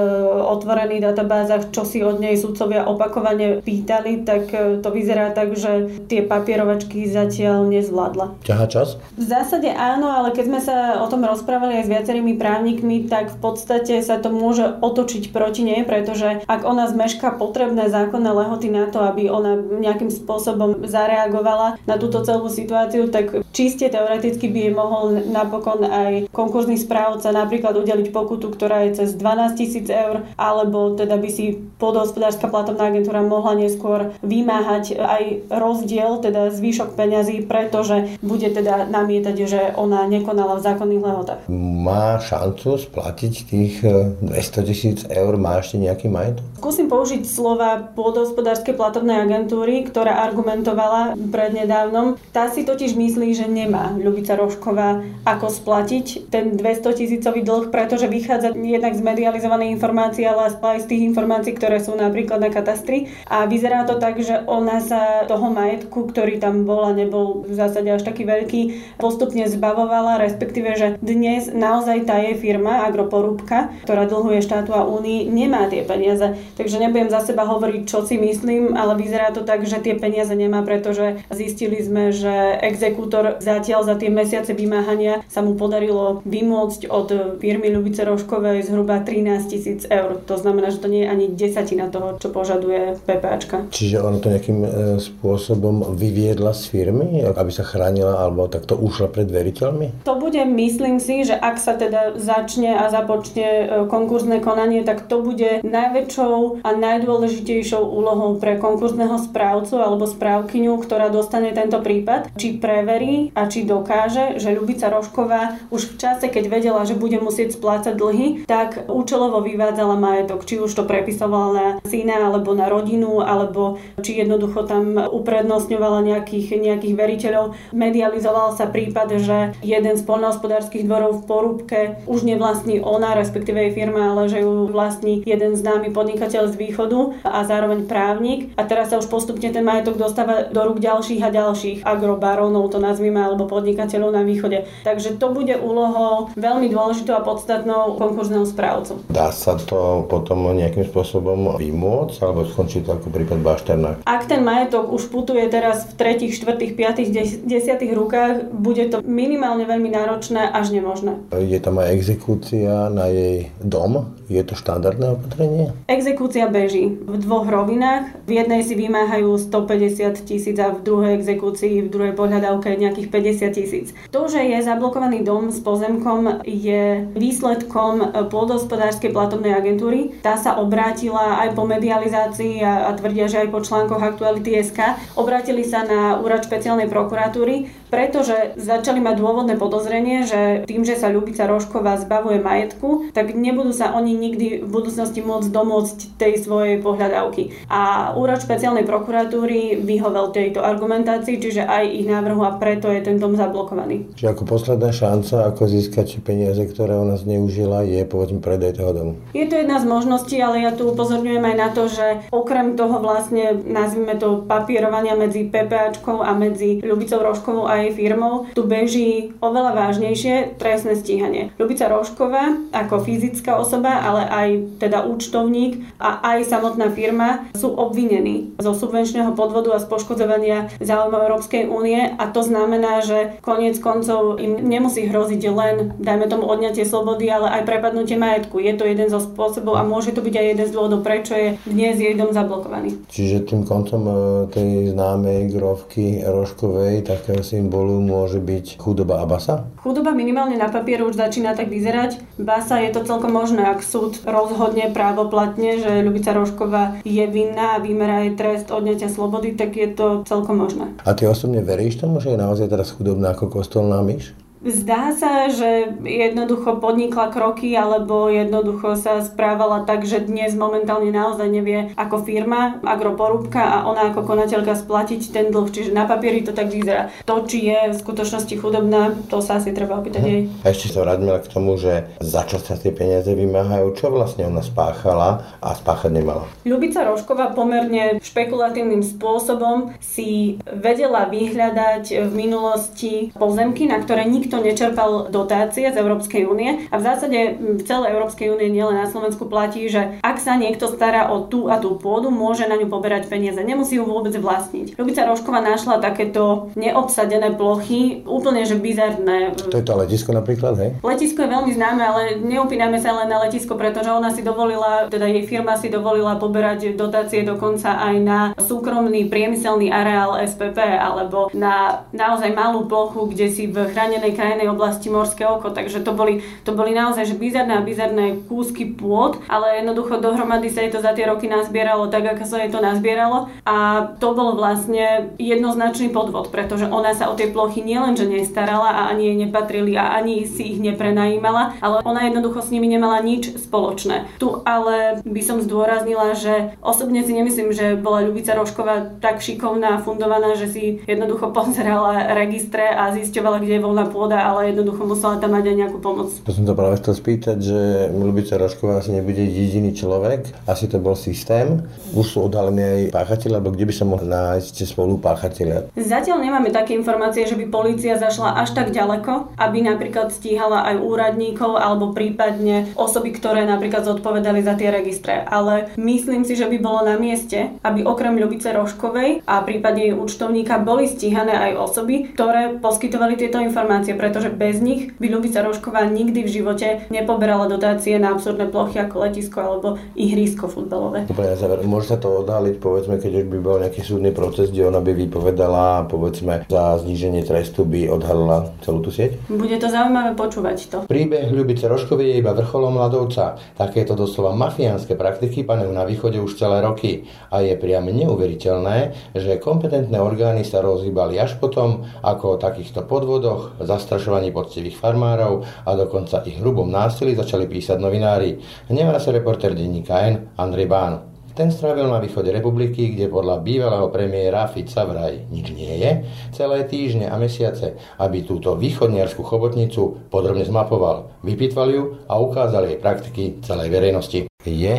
otvorených 0.49 1.13
databázach, 1.13 1.69
čo 1.69 1.85
si 1.85 2.01
od 2.01 2.17
nej 2.17 2.33
sudcovia 2.33 2.89
opakovane 2.89 3.61
pýtali, 3.61 4.25
tak 4.25 4.49
e, 4.49 4.81
to 4.81 4.89
vyzerá 4.89 5.29
tak, 5.37 5.53
že 5.53 6.01
tie 6.09 6.25
papierovačky 6.25 7.05
zatiaľ 7.05 7.69
nezvládla. 7.69 8.41
Ťaha 8.41 8.65
čas? 8.65 8.97
V 9.13 9.25
zásade 9.29 9.69
áno, 9.69 10.09
ale 10.09 10.33
keď 10.33 10.45
sme 10.49 10.59
sa 10.63 10.77
o 11.03 11.07
tom 11.07 11.21
rozprávali 11.21 11.77
aj 11.77 11.85
s 11.85 11.93
viacerými 11.93 12.33
právnikmi, 12.41 13.05
tak 13.05 13.29
v 13.29 13.37
podstate 13.37 14.01
sa 14.01 14.17
to 14.17 14.33
môže 14.33 14.81
otočiť 14.81 15.29
proti 15.29 15.61
nej, 15.61 15.85
pretože 15.85 16.41
ak 16.49 16.65
ona 16.65 16.89
zmeška 16.89 17.35
potrebné 17.37 17.91
zákonné 17.91 18.31
lehoty 18.33 18.71
na 18.71 18.89
to, 18.89 19.03
aby 19.03 19.29
ona 19.29 19.59
nejakým 19.83 20.07
spôsobom 20.07 20.88
zareagovala 20.88 21.75
na 21.83 21.99
túto 21.99 22.23
celú 22.23 22.47
situáciu, 22.47 23.11
tak 23.11 23.42
čiste 23.53 23.87
teoreticky 23.87 24.49
by 24.49 24.59
jej 24.67 24.73
mohol 24.73 25.21
napokon 25.29 25.85
aj 25.85 26.27
konkurzný 26.33 26.75
správca 26.81 27.29
napríklad 27.29 27.77
udeliť 27.77 28.09
pokutu, 28.09 28.49
ktorá 28.49 28.89
je 28.89 29.05
cez 29.05 29.15
12 29.15 29.53
tisíc 29.55 29.87
eur, 29.87 30.25
alebo 30.35 30.97
teda 30.97 31.15
by 31.21 31.29
si 31.29 31.61
podhospodárska 31.77 32.49
platobná 32.49 32.89
agentúra 32.89 33.21
mohla 33.21 33.53
neskôr 33.53 34.17
vymáhať 34.25 34.97
aj 34.97 35.23
rozdiel, 35.53 36.19
teda 36.19 36.49
zvýšok 36.49 36.97
peňazí, 36.97 37.45
pretože 37.45 38.17
bude 38.25 38.49
teda 38.49 38.89
namietať, 38.89 39.35
že 39.45 39.61
ona 39.77 40.09
nekonala 40.09 40.57
v 40.57 40.65
zákonných 40.65 41.05
lehotách. 41.05 41.41
Má 41.53 42.17
šancu 42.17 42.81
splatiť 42.81 43.33
tých 43.45 43.73
200 43.83 44.33
eh, 44.33 44.63
tisíc 44.65 44.97
eur? 45.05 45.37
Má 45.37 45.61
ešte 45.61 45.77
nejaký 45.77 46.09
majetok? 46.09 46.43
Skúsim 46.63 46.87
použiť 46.87 47.27
slova 47.27 47.91
podhospodárskej 47.91 48.79
platobnej 48.79 49.19
agentúry, 49.19 49.83
ktorá 49.83 50.23
argumentovala 50.23 51.19
prednedávnom. 51.29 52.15
Tá 52.31 52.47
si 52.47 52.63
totiž 52.63 52.95
myslí, 52.95 53.35
že 53.35 53.42
nemá 53.47 53.95
Ľubica 53.95 54.35
Rošková 54.35 55.03
ako 55.23 55.47
splatiť 55.47 56.29
ten 56.29 56.56
200 56.59 57.00
tisícový 57.00 57.41
dlh, 57.44 57.71
pretože 57.71 58.12
vychádza 58.12 58.51
jednak 58.56 58.94
z 58.95 59.01
medializovanej 59.01 59.71
informácie, 59.71 60.27
ale 60.27 60.51
aj 60.51 60.83
z 60.83 60.89
tých 60.89 61.01
informácií, 61.07 61.53
ktoré 61.56 61.79
sú 61.79 61.95
napríklad 61.95 62.39
na 62.44 62.50
katastri. 62.51 63.12
A 63.27 63.47
vyzerá 63.47 63.88
to 63.88 64.00
tak, 64.00 64.19
že 64.19 64.44
ona 64.47 64.83
sa 64.83 65.23
toho 65.27 65.51
majetku, 65.51 66.09
ktorý 66.12 66.39
tam 66.39 66.68
bol 66.68 66.88
a 66.88 66.95
nebol 66.95 67.44
v 67.47 67.53
zásade 67.56 67.88
až 67.88 68.03
taký 68.03 68.27
veľký, 68.27 68.62
postupne 69.00 69.47
zbavovala, 69.47 70.19
respektíve, 70.19 70.75
že 70.75 70.88
dnes 71.00 71.51
naozaj 71.51 72.07
tá 72.07 72.19
jej 72.19 72.35
firma 72.35 72.83
Agroporúbka, 72.88 73.71
ktorá 73.88 74.07
dlhuje 74.07 74.44
štátu 74.44 74.75
a 74.75 74.88
únii, 74.88 75.29
nemá 75.29 75.68
tie 75.71 75.83
peniaze. 75.83 76.35
Takže 76.59 76.79
nebudem 76.79 77.09
za 77.12 77.23
seba 77.23 77.47
hovoriť, 77.47 77.81
čo 77.88 78.03
si 78.03 78.19
myslím, 78.19 78.75
ale 78.75 79.00
vyzerá 79.00 79.31
to 79.31 79.45
tak, 79.47 79.63
že 79.63 79.79
tie 79.79 79.95
peniaze 79.95 80.31
nemá, 80.35 80.62
pretože 80.65 81.23
zistili 81.31 81.79
sme, 81.79 82.12
že 82.12 82.59
exekútor 82.63 83.32
primátor 83.33 83.44
zatiaľ 83.63 83.81
za 83.85 83.95
tie 83.95 84.09
mesiace 84.09 84.51
vymáhania 84.53 85.24
sa 85.30 85.41
mu 85.41 85.56
podarilo 85.56 86.21
vymôcť 86.25 86.89
od 86.89 87.07
firmy 87.39 87.71
Ľubice 87.71 88.06
Roškovej 88.06 88.68
zhruba 88.68 89.01
13 89.01 89.50
tisíc 89.50 89.81
eur. 89.89 90.19
To 90.27 90.35
znamená, 90.38 90.69
že 90.69 90.81
to 90.81 90.91
nie 90.91 91.06
je 91.06 91.12
ani 91.12 91.25
desatina 91.31 91.89
toho, 91.89 92.18
čo 92.19 92.30
požaduje 92.30 93.00
PPAčka. 93.06 93.69
Čiže 93.71 94.03
ono 94.03 94.18
to 94.19 94.33
nejakým 94.33 94.59
e, 94.63 94.69
spôsobom 95.00 95.95
vyviedla 95.95 96.53
z 96.53 96.63
firmy, 96.69 97.24
aby 97.24 97.51
sa 97.53 97.63
chránila 97.63 98.19
alebo 98.19 98.50
takto 98.50 98.77
ušla 98.77 99.09
pred 99.09 99.30
veriteľmi? 99.30 100.06
To 100.07 100.18
bude, 100.18 100.39
myslím 100.44 101.00
si, 101.00 101.24
že 101.24 101.38
ak 101.38 101.57
sa 101.62 101.77
teda 101.77 102.18
začne 102.18 102.75
a 102.77 102.89
započne 102.89 103.47
e, 103.47 103.65
konkurzné 103.88 104.44
konanie, 104.44 104.83
tak 104.83 105.06
to 105.07 105.21
bude 105.24 105.63
najväčšou 105.63 106.65
a 106.65 106.69
najdôležitejšou 106.74 107.83
úlohou 107.83 108.38
pre 108.38 108.57
konkurzného 108.57 109.19
správcu 109.21 109.80
alebo 109.80 110.09
správkyňu, 110.09 110.74
ktorá 110.81 111.07
dostane 111.13 111.53
tento 111.53 111.80
prípad, 111.80 112.33
či 112.35 112.57
preverí 112.57 113.22
a 113.31 113.47
či 113.47 113.63
dokáže, 113.63 114.35
že 114.43 114.51
Ľubica 114.51 114.91
Rošková 114.91 115.71
už 115.71 115.95
v 115.95 115.95
čase, 115.95 116.27
keď 116.27 116.51
vedela, 116.51 116.81
že 116.83 116.99
bude 116.99 117.15
musieť 117.23 117.55
splácať 117.55 117.95
dlhy, 117.95 118.27
tak 118.43 118.91
účelovo 118.91 119.39
vyvádzala 119.39 119.95
majetok, 119.95 120.43
či 120.43 120.59
už 120.59 120.75
to 120.75 120.83
prepisovala 120.83 121.49
na 121.53 121.67
syna 121.87 122.27
alebo 122.27 122.51
na 122.51 122.67
rodinu, 122.67 123.21
alebo 123.23 123.79
či 124.01 124.19
jednoducho 124.19 124.65
tam 124.67 124.97
uprednostňovala 124.97 126.03
nejakých, 126.03 126.57
nejakých 126.57 126.95
veriteľov. 126.97 127.45
Medializoval 127.71 128.57
sa 128.57 128.67
prípad, 128.67 129.21
že 129.21 129.37
jeden 129.61 129.95
z 129.95 130.03
poľnohospodárskych 130.03 130.83
dvorov 130.89 131.21
v 131.21 131.25
Porúbke 131.29 131.79
už 132.09 132.25
nevlastní 132.25 132.81
ona, 132.81 133.13
respektíve 133.13 133.69
jej 133.69 133.73
firma, 133.77 134.15
ale 134.15 134.25
že 134.27 134.41
ju 134.41 134.65
vlastní 134.67 135.21
jeden 135.23 135.53
známy 135.53 135.93
podnikateľ 135.93 136.49
z 136.49 136.55
východu 136.57 137.21
a 137.21 137.45
zároveň 137.45 137.85
právnik. 137.85 138.49
A 138.57 138.65
teraz 138.65 138.89
sa 138.89 138.97
už 138.97 139.07
postupne 139.07 139.53
ten 139.53 139.61
majetok 139.61 140.01
dostáva 140.01 140.49
do 140.49 140.61
rúk 140.65 140.81
ďalších 140.81 141.21
a 141.21 141.29
ďalších 141.29 141.79
agrobarónov, 141.85 142.73
to 142.73 142.81
nazvime, 142.81 143.12
alebo 143.19 143.45
podnikateľov 143.45 144.10
na 144.15 144.24
východe. 144.25 144.65
Takže 144.88 145.18
to 145.21 145.30
bude 145.33 145.54
úlohou 145.60 146.33
veľmi 146.33 146.69
dôležitou 146.69 147.18
a 147.18 147.25
podstatnou 147.25 147.98
konkurzného 147.98 148.45
správcu. 148.48 149.01
Dá 149.10 149.30
sa 149.30 149.57
to 149.60 150.07
potom 150.10 150.50
nejakým 150.54 150.88
spôsobom 150.88 151.57
vymôcť, 151.60 152.18
alebo 152.24 152.48
skončí 152.48 152.81
to 152.81 152.95
ako 152.95 153.10
prípad 153.10 153.39
Bašternák? 153.44 153.95
Ak 154.07 154.25
ten 154.30 154.45
majetok 154.45 154.89
už 154.92 155.10
putuje 155.10 155.44
teraz 155.50 155.89
v 155.89 155.94
tretich, 156.00 156.33
štvrtých, 156.38 156.74
piatých, 156.77 157.10
desiatých 157.44 157.94
rukách, 157.94 158.36
bude 158.54 158.86
to 158.89 159.04
minimálne 159.04 159.66
veľmi 159.68 159.89
náročné 159.92 160.50
až 160.50 160.71
nemožné. 160.71 161.19
Je 161.33 161.59
tam 161.59 161.81
aj 161.81 161.92
exekúcia 161.92 162.88
na 162.94 163.09
jej 163.12 163.51
dom? 163.59 164.13
Je 164.31 164.42
to 164.42 164.56
štandardné 164.56 165.19
opatrenie? 165.19 165.75
Exekúcia 165.89 166.48
beží 166.48 166.95
v 167.04 167.16
dvoch 167.19 167.45
rovinách. 167.45 168.24
V 168.25 168.39
jednej 168.39 168.63
si 168.63 168.74
vymáhajú 168.74 169.36
150 169.36 170.24
tisíc 170.24 170.57
a 170.57 170.71
v 170.71 170.80
druhej 170.81 171.19
exekúcii, 171.19 171.86
v 171.86 171.92
druhej 171.92 172.13
pohľadávke 172.16 172.74
nejakých 172.74 173.02
50 173.09 173.55
tisíc. 173.55 173.88
To, 174.11 174.27
že 174.27 174.44
je 174.44 174.59
zablokovaný 174.61 175.23
dom 175.25 175.50
s 175.50 175.59
pozemkom, 175.59 176.44
je 176.45 177.07
výsledkom 177.15 178.27
pôdohospodárskej 178.29 179.11
platobnej 179.11 179.55
agentúry. 179.55 180.13
Tá 180.21 180.38
sa 180.39 180.59
obrátila 180.59 181.44
aj 181.44 181.57
po 181.57 181.63
medializácii 181.67 182.61
a, 182.63 182.88
a 182.88 182.95
tvrdia, 182.95 183.31
že 183.31 183.41
aj 183.44 183.50
po 183.50 183.59
článkoch 183.63 184.01
Aktuality 184.01 184.59
SK. 184.59 185.13
Obrátili 185.17 185.65
sa 185.65 185.83
na 185.88 186.19
úrad 186.19 186.45
špeciálnej 186.45 186.88
prokuratúry 186.88 187.83
pretože 187.94 188.57
začali 188.57 188.97
mať 188.97 189.21
dôvodné 189.21 189.53
podozrenie, 189.53 190.25
že 190.25 190.65
tým, 190.65 190.81
že 190.81 190.97
sa 190.97 191.13
Ľubica 191.13 191.45
Rošková 191.45 192.01
zbavuje 192.01 192.41
majetku, 192.41 193.13
tak 193.13 193.38
nebudú 193.38 193.69
sa 193.69 193.94
oni 193.94 194.17
nikdy 194.17 194.65
v 194.65 194.67
budúcnosti 194.67 195.21
môcť 195.21 195.53
domôcť 195.53 195.97
tej 196.17 196.41
svojej 196.41 196.81
pohľadávky. 196.81 197.69
A 197.69 198.11
úrad 198.17 198.41
špeciálnej 198.41 198.89
prokuratúry 198.89 199.77
vyhovel 199.77 200.33
tejto 200.33 200.65
argumentácii, 200.65 201.38
čiže 201.38 201.69
aj 201.69 201.85
ich 201.85 202.09
návrhu 202.09 202.41
a 202.41 202.57
preto 202.83 203.00
je 203.00 203.07
ten 203.07 203.15
dom 203.15 203.39
zablokovaný. 203.39 204.12
Čiže 204.19 204.35
ako 204.35 204.44
posledná 204.44 204.91
šanca, 204.91 205.47
ako 205.47 205.71
získať 205.71 206.19
peniaze, 206.19 206.59
ktoré 206.68 207.00
ona 207.00 207.15
zneužila, 207.15 207.88
je 207.88 208.03
povedzme 208.03 208.44
predaj 208.44 208.75
toho 208.75 208.91
domu. 208.91 209.13
Je 209.31 209.47
to 209.47 209.56
jedna 209.56 209.80
z 209.80 209.88
možností, 209.88 210.35
ale 210.44 210.68
ja 210.68 210.75
tu 210.75 210.91
upozorňujem 210.91 211.39
aj 211.39 211.56
na 211.56 211.71
to, 211.71 211.88
že 211.88 212.27
okrem 212.27 212.75
toho 212.75 213.00
vlastne 213.00 213.56
nazvime 213.63 214.19
to 214.19 214.44
papierovania 214.44 215.15
medzi 215.15 215.47
PPAčkou 215.47 216.19
a 216.19 216.35
medzi 216.35 216.83
Ľubicou 216.83 217.24
Roškovou 217.24 217.71
a 217.71 217.88
jej 217.88 217.95
firmou, 217.95 218.51
tu 218.51 218.68
beží 218.68 219.31
oveľa 219.39 219.71
vážnejšie 219.88 220.59
trestné 220.59 221.00
stíhanie. 221.00 221.56
Ľubica 221.56 221.88
Rošková 221.88 222.75
ako 222.75 223.00
fyzická 223.00 223.56
osoba, 223.56 224.03
ale 224.03 224.27
aj 224.27 224.50
teda 224.83 225.07
účtovník 225.07 225.88
a 226.03 226.19
aj 226.35 226.51
samotná 226.51 226.91
firma 226.91 227.47
sú 227.56 227.71
obvinení 227.71 228.51
zo 228.59 228.75
subvenčného 228.75 229.31
podvodu 229.39 229.71
a 229.71 229.80
z 229.80 229.88
poškodzovania 229.88 230.68
záujmov 230.83 231.31
Európskej 231.31 231.71
únie 231.71 232.12
a 232.19 232.27
to 232.27 232.44
znamená, 232.44 232.72
že 233.03 233.37
koniec 233.43 233.77
koncov 233.83 234.39
im 234.39 234.57
nemusí 234.63 235.05
hroziť 235.05 235.41
len, 235.51 235.75
dajme 235.99 236.25
tomu, 236.31 236.47
odňatie 236.47 236.87
slobody, 236.87 237.27
ale 237.29 237.51
aj 237.59 237.67
prepadnutie 237.67 238.15
majetku. 238.15 238.57
Je 238.57 238.73
to 238.73 238.87
jeden 238.87 239.11
zo 239.11 239.19
spôsobov 239.19 239.75
a 239.75 239.83
môže 239.83 240.15
to 240.15 240.23
byť 240.23 240.35
aj 240.37 240.45
jeden 240.55 240.65
z 240.65 240.73
dôvodov, 240.73 241.03
prečo 241.03 241.35
je 241.35 241.59
dnes 241.67 241.99
jej 241.99 242.15
dom 242.15 242.31
zablokovaný. 242.31 243.03
Čiže 243.11 243.45
tým 243.45 243.67
koncom 243.67 244.01
e, 244.07 244.13
tej 244.49 244.95
známej 244.95 245.51
grovky 245.51 246.23
Roškovej, 246.23 247.05
takého 247.05 247.43
symbolu 247.43 247.99
môže 247.99 248.39
byť 248.39 248.79
chudoba 248.79 249.21
a 249.21 249.25
basa? 249.27 249.67
Chudoba 249.83 250.15
minimálne 250.15 250.55
na 250.55 250.71
papieru 250.71 251.11
už 251.11 251.19
začína 251.19 251.57
tak 251.57 251.67
vyzerať. 251.67 252.21
Basa 252.39 252.79
je 252.79 252.93
to 252.95 253.03
celkom 253.03 253.35
možné, 253.35 253.67
ak 253.67 253.83
súd 253.83 254.23
rozhodne 254.23 254.87
právoplatne, 254.93 255.81
že 255.81 256.05
Ľubica 256.05 256.31
Rošková 256.31 257.03
je 257.03 257.25
vinná 257.27 257.77
a 257.77 257.83
vymerá 257.83 258.23
jej 258.23 258.33
trest 258.37 258.67
odňatia 258.71 259.09
slobody, 259.11 259.57
tak 259.57 259.75
je 259.75 259.89
to 259.91 260.23
celkom 260.23 260.61
možné. 260.61 260.93
A 261.03 261.11
ty 261.17 261.27
osobne 261.27 261.59
veríš 261.65 261.99
tomu, 261.99 262.21
že 262.21 262.33
je 262.35 262.39
naozaj 262.39 262.62
teraz 262.68 262.92
chudobná 262.92 263.31
ako 263.33 263.50
kostolná 263.50 264.01
myš? 264.01 264.36
Zdá 264.63 265.12
sa, 265.12 265.51
že 265.51 265.92
jednoducho 266.07 266.80
podnikla 266.80 267.36
kroky 267.36 267.75
alebo 267.75 268.31
jednoducho 268.31 268.95
sa 268.95 269.19
správala 269.19 269.83
tak, 269.83 270.07
že 270.07 270.24
dnes 270.24 270.56
momentálne 270.56 271.12
naozaj 271.12 271.51
nevie 271.51 271.92
ako 272.00 272.24
firma, 272.24 272.80
agroporúbka 272.80 273.60
a 273.60 273.77
ona 273.92 274.15
ako 274.15 274.24
konateľka 274.24 274.80
splatiť 274.80 275.36
ten 275.36 275.51
dlh. 275.51 275.68
Čiže 275.68 275.92
na 275.92 276.07
papieri 276.07 276.48
to 276.48 276.56
tak 276.56 276.71
vyzerá. 276.71 277.12
To, 277.27 277.44
či 277.44 277.75
je 277.75 277.92
v 277.92 278.00
skutočnosti 278.00 278.56
chudobná, 278.56 279.12
to 279.27 279.44
sa 279.44 279.60
asi 279.60 279.75
treba 279.75 280.00
opýtať 280.00 280.24
jej. 280.24 280.42
A 280.63 280.71
ešte 280.71 280.95
sa 280.95 281.04
vráťme 281.04 281.44
k 281.44 281.51
tomu, 281.51 281.75
že 281.75 282.07
za 282.24 282.48
čo 282.48 282.56
sa 282.56 282.80
tie 282.80 282.95
peniaze 282.95 283.36
vymáhajú, 283.36 283.92
čo 284.00 284.16
vlastne 284.16 284.48
ona 284.48 284.63
spáchala 284.63 285.59
a 285.59 285.75
spáchať 285.75 286.24
nemala. 286.24 286.48
Ľubica 286.63 287.04
Rošková 287.04 287.51
pomerne 287.51 288.24
špekulatívnym 288.24 289.04
spôsobom 289.04 289.92
si 290.00 290.56
vedela 290.63 291.27
vyhľadať 291.27 292.16
v 292.16 292.31
minulosti 292.31 293.36
pozemky, 293.36 293.92
na 293.92 294.00
ktoré 294.00 294.24
nikto 294.24 294.52
nikto 294.53 294.69
nečerpal 294.69 295.33
dotácie 295.33 295.89
z 295.89 295.97
Európskej 295.97 296.45
únie 296.45 296.85
a 296.94 297.01
v 297.01 297.03
zásade 297.03 297.57
v 297.57 297.81
celej 297.81 298.13
Európskej 298.13 298.53
únie, 298.53 298.69
nielen 298.69 299.01
na 299.01 299.09
Slovensku 299.09 299.50
platí, 299.50 299.89
že 299.89 300.21
ak 300.21 300.38
sa 300.38 300.53
niekto 300.53 300.85
stará 300.94 301.33
o 301.33 301.50
tú 301.50 301.73
a 301.73 301.81
tú 301.81 301.97
pôdu, 301.97 302.29
môže 302.29 302.69
na 302.69 302.77
ňu 302.77 302.85
poberať 302.85 303.25
peniaze, 303.25 303.57
nemusí 303.57 303.97
ju 303.97 304.05
vôbec 304.05 304.38
vlastniť. 304.38 304.94
Ľubica 304.94 305.25
Rošková 305.25 305.65
našla 305.65 305.97
takéto 305.97 306.69
neobsadené 306.77 307.57
plochy, 307.57 308.21
úplne 308.29 308.61
že 308.69 308.77
bizarné. 308.77 309.57
To 309.57 309.73
je 309.73 309.81
to 309.81 309.97
letisko 309.97 310.29
napríklad, 310.38 310.77
hej? 310.77 310.89
Letisko 311.01 311.41
je 311.41 311.49
veľmi 311.49 311.71
známe, 311.73 312.01
ale 312.06 312.21
neupíname 312.45 313.01
sa 313.01 313.18
len 313.18 313.33
na 313.33 313.42
letisko, 313.42 313.73
pretože 313.73 314.13
ona 314.13 314.30
si 314.30 314.45
dovolila, 314.45 315.09
teda 315.09 315.25
jej 315.25 315.49
firma 315.49 315.81
si 315.81 315.89
dovolila 315.89 316.37
poberať 316.37 316.94
dotácie 316.94 317.42
dokonca 317.42 317.97
aj 317.97 318.16
na 318.21 318.39
súkromný 318.61 319.25
priemyselný 319.33 319.89
areál 319.89 320.37
SPP 320.45 320.78
alebo 320.78 321.49
na 321.57 322.06
naozaj 322.13 322.54
malú 322.54 322.85
plochu, 322.85 323.33
kde 323.33 323.47
si 323.49 323.63
v 323.66 323.89
chránenej 323.89 324.43
krajnej 324.44 324.68
oblasti 324.68 325.07
Morské 325.07 325.47
oko, 325.47 325.71
takže 325.71 326.04
to 326.04 326.12
boli, 326.12 326.44
to 326.68 326.76
boli 326.76 326.92
naozaj 326.92 327.23
že 327.23 327.40
bizarné 327.40 327.80
a 327.80 327.85
bizarné 327.88 328.44
kúsky 328.52 328.83
pôd, 328.83 329.40
ale 329.47 329.80
jednoducho 329.80 330.19
dohromady 330.19 330.68
sa 330.68 330.83
jej 330.83 330.92
to 330.92 331.00
za 331.00 331.16
tie 331.16 331.23
roky 331.23 331.47
nazbieralo 331.47 332.12
tak, 332.12 332.28
ako 332.28 332.44
sa 332.44 332.59
jej 332.59 332.68
to 332.68 332.83
nazbieralo 332.83 333.47
a 333.64 334.04
to 334.19 334.35
bol 334.35 334.59
vlastne 334.59 335.31
jednoznačný 335.40 336.12
podvod, 336.12 336.52
pretože 336.52 336.92
ona 336.92 337.16
sa 337.16 337.31
o 337.31 337.40
tie 337.40 337.47
plochy 337.47 337.80
nielenže 337.80 338.28
nestarala 338.28 338.92
a 338.92 339.02
ani 339.16 339.31
jej 339.31 339.38
nepatrili 339.47 339.95
a 339.95 340.19
ani 340.19 340.44
si 340.44 340.76
ich 340.76 340.80
neprenajímala, 340.83 341.80
ale 341.80 342.04
ona 342.04 342.28
jednoducho 342.28 342.59
s 342.59 342.73
nimi 342.76 342.92
nemala 342.92 343.23
nič 343.23 343.56
spoločné. 343.56 344.28
Tu 344.44 344.52
ale 344.68 345.23
by 345.23 345.42
som 345.45 345.64
zdôraznila, 345.64 346.35
že 346.35 346.76
osobne 346.83 347.23
si 347.23 347.31
nemyslím, 347.31 347.71
že 347.71 347.95
bola 347.95 348.28
Ľubica 348.28 348.59
Rošková 348.59 349.23
tak 349.23 349.40
šikovná 349.40 349.95
a 349.95 350.04
fundovaná, 350.04 350.59
že 350.59 350.68
si 350.68 350.83
jednoducho 351.07 351.56
pozerala 351.56 352.35
registre 352.35 352.90
a 352.90 353.14
zisťovala, 353.16 353.64
kde 353.64 353.80
je 353.80 353.85
voľná 353.85 354.06
pôda 354.09 354.32
voda, 354.33 354.49
ale 354.49 354.73
jednoducho 354.73 355.06
musela 355.06 355.37
tam 355.37 355.54
mať 355.54 355.66
aj 355.69 355.75
nejakú 355.78 355.97
pomoc. 356.02 356.30
To 356.42 356.52
som 356.52 356.66
to 356.66 356.73
práve 356.73 356.97
chcel 357.06 357.13
spýtať, 357.13 357.57
že 357.61 357.80
Lubica 358.09 358.57
Rošková 358.57 358.97
asi 358.97 359.13
nebude 359.13 359.45
jediný 359.45 359.94
človek, 359.94 360.49
asi 360.66 360.90
to 360.90 360.97
bol 360.97 361.13
systém. 361.13 361.85
Už 362.18 362.25
sú 362.25 362.37
odhalení 362.49 362.81
aj 362.81 363.02
páchatelia, 363.13 363.61
alebo 363.61 363.73
kde 363.78 363.85
by 363.85 363.94
sa 363.94 364.06
mohli 364.09 364.25
nájsť 364.25 364.75
spolu 364.90 365.21
páchatelia? 365.21 365.85
Zatiaľ 365.94 366.42
nemáme 366.42 366.73
také 366.73 366.97
informácie, 366.97 367.45
že 367.45 367.54
by 367.54 367.69
polícia 367.69 368.18
zašla 368.18 368.57
až 368.57 368.73
tak 368.73 368.90
ďaleko, 368.90 369.54
aby 369.61 369.85
napríklad 369.85 370.33
stíhala 370.33 370.90
aj 370.90 370.95
úradníkov 370.97 371.78
alebo 371.78 372.09
prípadne 372.16 372.90
osoby, 372.97 373.37
ktoré 373.37 373.69
napríklad 373.69 374.02
zodpovedali 374.02 374.66
za 374.66 374.73
tie 374.73 374.90
registre. 374.90 375.45
Ale 375.45 375.94
myslím 376.02 376.42
si, 376.42 376.57
že 376.57 376.66
by 376.66 376.78
bolo 376.81 377.06
na 377.06 377.21
mieste, 377.21 377.78
aby 377.85 378.02
okrem 378.02 378.33
Ľubice 378.33 378.73
Roškovej 378.73 379.45
a 379.45 379.61
prípadne 379.61 380.09
jej 380.09 380.16
účtovníka 380.18 380.81
boli 380.81 381.06
stíhané 381.06 381.54
aj 381.54 381.71
osoby, 381.78 382.33
ktoré 382.33 382.81
poskytovali 382.81 383.37
tieto 383.37 383.59
informácie, 383.59 384.16
pretože 384.23 384.56
bez 384.56 384.80
nich 384.80 385.11
by 385.19 385.27
Ľubica 385.27 385.59
Rošková 385.68 386.07
nikdy 386.07 386.47
v 386.47 386.53
živote 386.63 387.11
nepoberala 387.11 387.68
dotácie 387.68 388.15
na 388.15 388.31
absurdné 388.31 388.71
plochy 388.71 389.03
ako 389.03 389.27
letisko 389.27 389.59
alebo 389.59 389.99
ihrisko 390.15 390.71
futbalové. 390.71 391.27
Na 391.27 391.59
záver, 391.59 391.83
môže 391.83 392.15
sa 392.15 392.18
to 392.23 392.31
odhaliť, 392.39 392.80
povedzme, 392.80 393.19
keď 393.19 393.44
už 393.44 393.45
by 393.51 393.59
bol 393.59 393.83
nejaký 393.83 393.99
súdny 393.99 394.31
proces, 394.31 394.71
kde 394.71 394.87
ona 394.87 395.03
by 395.03 395.11
vypovedala 395.11 395.83
a 395.99 396.06
povedzme 396.07 396.63
za 396.71 397.03
zníženie 397.03 397.44
trestu 397.44 397.83
by 397.83 398.07
odhalila 398.07 398.71
celú 398.80 399.03
tú 399.03 399.11
sieť? 399.11 399.35
Bude 399.51 399.75
to 399.75 399.92
zaujímavé 399.92 400.39
počúvať 400.39 400.77
to. 400.87 400.97
Príbeh 401.11 401.51
Ľubice 401.51 401.92
Roškovej 401.92 402.31
je 402.31 402.39
iba 402.39 402.56
vrcholom 402.56 402.95
ľadovca. 403.03 403.59
Takéto 403.75 404.15
doslova 404.15 404.56
mafiánske 404.56 405.19
praktiky 405.19 405.68
panujú 405.68 405.92
na 405.92 406.07
východe 406.07 406.39
už 406.39 406.56
celé 406.56 406.80
roky 406.80 407.27
a 407.51 407.59
je 407.59 407.75
priam 407.75 408.07
neuveriteľné, 408.07 409.35
že 409.35 409.59
kompetentné 409.59 410.15
orgány 410.15 410.63
sa 410.63 410.80
rozhýbali 410.80 411.35
až 411.44 411.59
potom, 411.59 412.07
ako 412.23 412.56
o 412.56 412.61
takýchto 412.61 413.03
podvodoch, 413.03 413.75
zastrašovaní 414.04 414.52
poctivých 414.52 415.00
farmárov 415.00 415.64
a 415.88 415.95
dokonca 415.95 416.44
ich 416.44 416.60
hrubom 416.60 416.92
násilí 416.92 417.40
začali 417.40 417.72
písať 417.72 417.95
novinári. 417.95 418.60
Hnevá 418.92 419.16
sa 419.24 419.31
reporter 419.31 419.72
denníka 419.72 420.19
N. 420.28 420.52
Andrej 420.60 420.92
Bán. 420.92 421.31
Ten 421.54 421.69
strávil 421.69 422.10
na 422.10 422.18
východe 422.18 422.50
republiky, 422.50 423.14
kde 423.14 423.30
podľa 423.30 423.62
bývalého 423.62 424.10
premiéra 424.10 424.66
Fica 424.66 425.06
vraj 425.06 425.45
nič 425.54 425.69
nie 425.69 426.02
je, 426.02 426.12
celé 426.50 426.81
týždne 426.90 427.30
a 427.30 427.38
mesiace, 427.38 427.94
aby 428.18 428.42
túto 428.42 428.74
východniarskú 428.74 429.45
chobotnicu 429.45 430.33
podrobne 430.33 430.66
zmapoval, 430.66 431.45
vypýtval 431.45 431.88
ju 431.94 432.04
a 432.26 432.42
ukázal 432.42 432.90
jej 432.90 432.98
praktiky 432.98 433.62
celej 433.62 433.94
verejnosti. 433.94 434.50
Je 434.66 434.94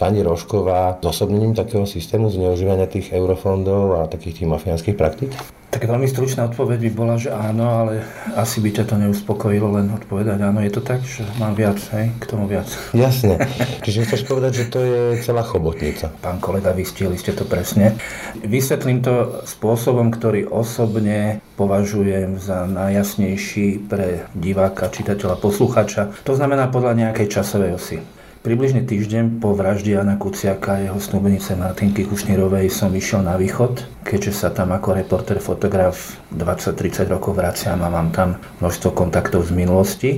pani 0.00 0.24
Rošková 0.24 0.96
zosobnením 1.04 1.52
takého 1.52 1.84
systému 1.84 2.32
zneužívania 2.32 2.88
tých 2.88 3.12
eurofondov 3.12 4.00
a 4.00 4.08
takých 4.08 4.40
tých 4.40 4.48
mafiánskych 4.48 4.96
praktík? 4.96 5.36
Tak 5.70 5.86
veľmi 5.86 6.10
stručná 6.10 6.50
odpoveď 6.50 6.82
by 6.82 6.90
bola, 6.98 7.14
že 7.14 7.30
áno, 7.30 7.62
ale 7.62 8.02
asi 8.34 8.58
by 8.58 8.74
ťa 8.74 8.90
to 8.90 8.96
neuspokojilo 9.06 9.78
len 9.78 9.86
odpovedať 9.94 10.42
áno. 10.42 10.58
Je 10.66 10.72
to 10.74 10.82
tak, 10.82 10.98
že 11.06 11.22
mám 11.38 11.54
viac, 11.54 11.78
hej, 11.94 12.10
k 12.18 12.24
tomu 12.26 12.50
viac. 12.50 12.66
Jasne. 12.90 13.38
Čiže 13.86 14.02
chceš 14.02 14.26
povedať, 14.26 14.52
že 14.58 14.64
to 14.66 14.80
je 14.82 15.00
celá 15.22 15.46
chobotnica. 15.46 16.10
Pán 16.10 16.42
kolega, 16.42 16.74
vystihli 16.74 17.14
ste 17.14 17.38
to 17.38 17.46
presne. 17.46 17.94
Vysvetlím 18.42 18.98
to 18.98 19.46
spôsobom, 19.46 20.10
ktorý 20.10 20.50
osobne 20.50 21.38
považujem 21.54 22.42
za 22.42 22.66
najjasnejší 22.66 23.86
pre 23.86 24.26
diváka, 24.34 24.90
čitateľa, 24.90 25.38
posluchača. 25.38 26.10
To 26.26 26.34
znamená 26.34 26.66
podľa 26.66 26.98
nejakej 26.98 27.30
časovej 27.30 27.78
osy. 27.78 28.19
Približne 28.40 28.88
týždeň 28.88 29.36
po 29.36 29.52
vražde 29.52 29.92
Jana 29.92 30.16
Kuciaka 30.16 30.80
a 30.80 30.88
jeho 30.88 30.96
snúbenice 30.96 31.52
Martinky 31.60 32.08
Kušnírovej 32.08 32.72
som 32.72 32.88
išiel 32.88 33.20
na 33.20 33.36
východ, 33.36 33.84
keďže 34.00 34.32
sa 34.32 34.48
tam 34.48 34.72
ako 34.72 34.96
reporter, 34.96 35.36
fotograf 35.44 36.16
20-30 36.32 37.12
rokov 37.12 37.36
vraciam 37.36 37.76
a 37.84 37.92
mám 37.92 38.08
tam 38.16 38.40
množstvo 38.64 38.96
kontaktov 38.96 39.44
z 39.44 39.52
minulosti. 39.52 40.10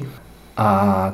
A 0.55 0.69